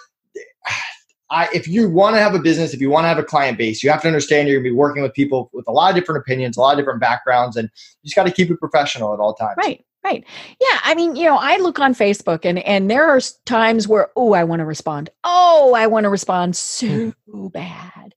[1.31, 3.57] I, if you want to have a business, if you want to have a client
[3.57, 5.89] base, you have to understand you're going to be working with people with a lot
[5.89, 7.69] of different opinions, a lot of different backgrounds, and
[8.01, 9.55] you just got to keep it professional at all times.
[9.57, 9.85] Right.
[10.01, 10.23] Right.
[10.61, 10.79] Yeah.
[10.83, 14.31] I mean, you know, I look on Facebook and and there are times where, oh,
[14.33, 15.09] I want to respond.
[15.25, 17.13] Oh, I want to respond so
[17.53, 18.15] bad.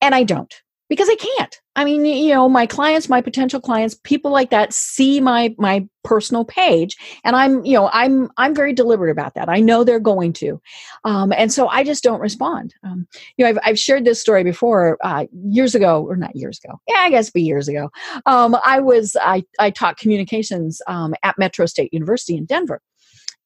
[0.00, 0.54] And I don't
[0.90, 1.60] because I can't.
[1.76, 5.88] I mean, you know, my clients, my potential clients, people like that see my my
[6.02, 9.48] personal page, and I'm, you know, I'm I'm very deliberate about that.
[9.48, 10.60] I know they're going to,
[11.04, 12.74] um, and so I just don't respond.
[12.82, 16.60] Um, you know, I've I've shared this story before uh, years ago, or not years
[16.62, 16.80] ago.
[16.88, 17.90] Yeah, I guess be years ago.
[18.26, 22.82] Um, I was I I taught communications um, at Metro State University in Denver,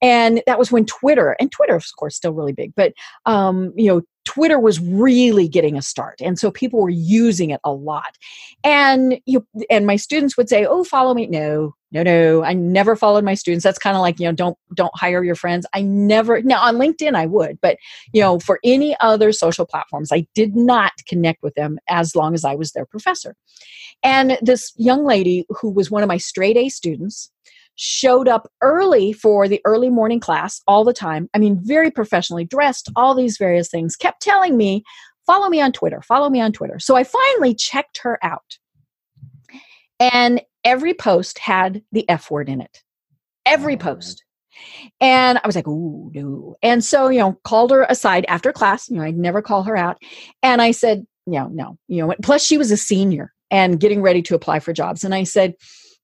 [0.04, 2.92] and that was when twitter and twitter of course still really big but
[3.26, 7.60] um, you know Twitter was really getting a start, and so people were using it
[7.62, 8.16] a lot.
[8.64, 12.42] And you and my students would say, "Oh, follow me." No, no, no.
[12.42, 13.62] I never followed my students.
[13.62, 15.66] That's kind of like you know, don't don't hire your friends.
[15.74, 16.40] I never.
[16.42, 17.76] Now on LinkedIn, I would, but
[18.12, 22.34] you know, for any other social platforms, I did not connect with them as long
[22.34, 23.36] as I was their professor.
[24.02, 27.30] And this young lady who was one of my straight A students
[27.76, 31.28] showed up early for the early morning class all the time.
[31.34, 34.84] I mean, very professionally dressed, all these various things, kept telling me,
[35.26, 36.78] follow me on Twitter, follow me on Twitter.
[36.78, 38.58] So I finally checked her out.
[40.00, 42.82] And every post had the F word in it.
[43.46, 44.24] Every oh, post.
[45.00, 46.56] And I was like, ooh, no.
[46.62, 48.88] And so, you know, called her aside after class.
[48.88, 50.00] You know, I'd never call her out.
[50.42, 54.22] And I said, no, no, you know, plus she was a senior and getting ready
[54.22, 55.04] to apply for jobs.
[55.04, 55.54] And I said,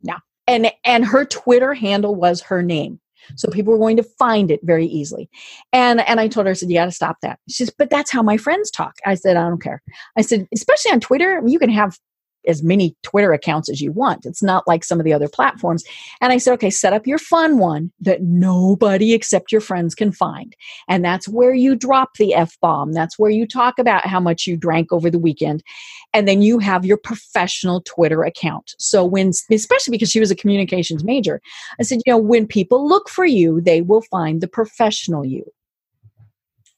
[0.03, 0.16] no,
[0.51, 3.01] and and her twitter handle was her name.
[3.37, 5.31] So people were going to find it very easily.
[5.73, 7.39] And and i told her i said you got to stop that.
[7.49, 8.97] She says but that's how my friends talk.
[9.07, 9.83] I said i don't care.
[10.17, 11.97] I said especially on twitter you can have
[12.47, 14.26] as many Twitter accounts as you want.
[14.26, 15.84] It's not like some of the other platforms.
[16.20, 20.12] And I said, okay, set up your fun one that nobody except your friends can
[20.12, 20.55] find.
[20.88, 22.93] And that's where you drop the F bomb.
[22.93, 25.62] That's where you talk about how much you drank over the weekend.
[26.12, 28.74] And then you have your professional Twitter account.
[28.78, 31.41] So when, especially because she was a communications major,
[31.78, 35.45] I said, you know, when people look for you, they will find the professional you.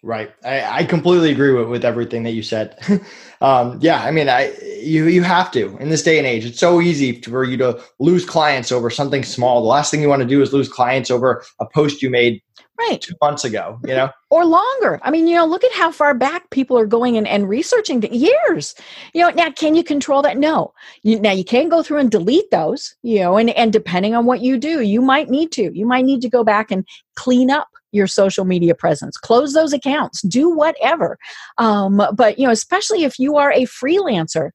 [0.05, 0.33] Right.
[0.45, 2.77] I, I completely agree with, with everything that you said.
[3.41, 6.45] um, yeah, I mean, I you you have to in this day and age.
[6.45, 9.61] It's so easy for you to lose clients over something small.
[9.61, 12.43] The last thing you want to do is lose clients over a post you made
[12.79, 15.91] right two months ago you know or longer i mean you know look at how
[15.91, 18.75] far back people are going and, and researching the years
[19.13, 20.73] you know now can you control that no
[21.03, 24.27] you, now you can go through and delete those you know and and depending on
[24.27, 27.51] what you do you might need to you might need to go back and clean
[27.51, 29.17] up your social media presence.
[29.17, 30.23] Close those accounts.
[30.23, 31.19] Do whatever.
[31.59, 34.51] Um, but you know especially if you are a freelancer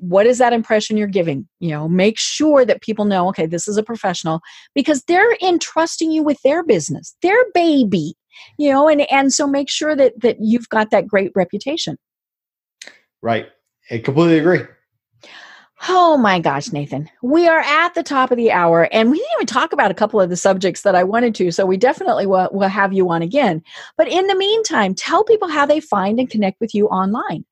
[0.00, 1.46] what is that impression you're giving?
[1.60, 4.40] You know make sure that people know okay this is a professional
[4.74, 8.14] because they're entrusting you with their business their baby
[8.58, 11.96] you know and and so make sure that that you've got that great reputation.
[13.20, 13.48] Right.
[13.90, 14.62] I completely agree
[15.88, 17.10] Oh my gosh, Nathan.
[17.22, 19.94] We are at the top of the hour and we didn't even talk about a
[19.94, 21.50] couple of the subjects that I wanted to.
[21.50, 23.62] So we definitely will, will have you on again.
[23.96, 27.44] But in the meantime, tell people how they find and connect with you online.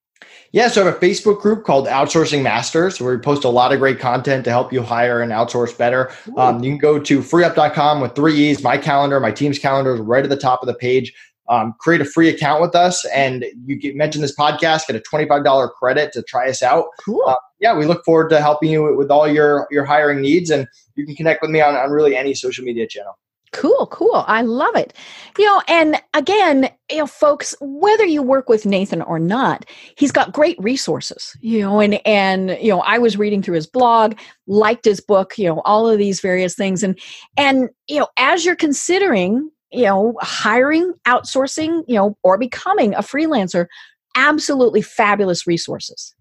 [0.53, 3.73] Yeah, so I have a Facebook group called Outsourcing Masters where we post a lot
[3.73, 6.13] of great content to help you hire and outsource better.
[6.37, 8.63] Um, you can go to freeeup.com with three E's.
[8.63, 11.13] My calendar, my team's calendar is right at the top of the page.
[11.49, 15.01] Um, create a free account with us, and you get, mention this podcast, get a
[15.01, 16.87] $25 credit to try us out.
[17.05, 17.25] Cool.
[17.27, 20.67] Uh, yeah, we look forward to helping you with all your, your hiring needs, and
[20.95, 23.19] you can connect with me on, on really any social media channel.
[23.53, 24.25] Cool, cool.
[24.29, 24.95] I love it.
[25.37, 30.13] You know, and again, you know, folks, whether you work with Nathan or not, he's
[30.13, 34.17] got great resources, you know, and and you know, I was reading through his blog,
[34.47, 36.85] liked his book, you know, all of these various things.
[36.85, 36.97] And
[37.37, 42.99] and you know, as you're considering, you know, hiring, outsourcing, you know, or becoming a
[42.99, 43.67] freelancer,
[44.15, 46.15] absolutely fabulous resources.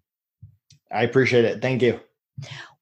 [0.91, 1.61] I appreciate it.
[1.61, 1.99] Thank you.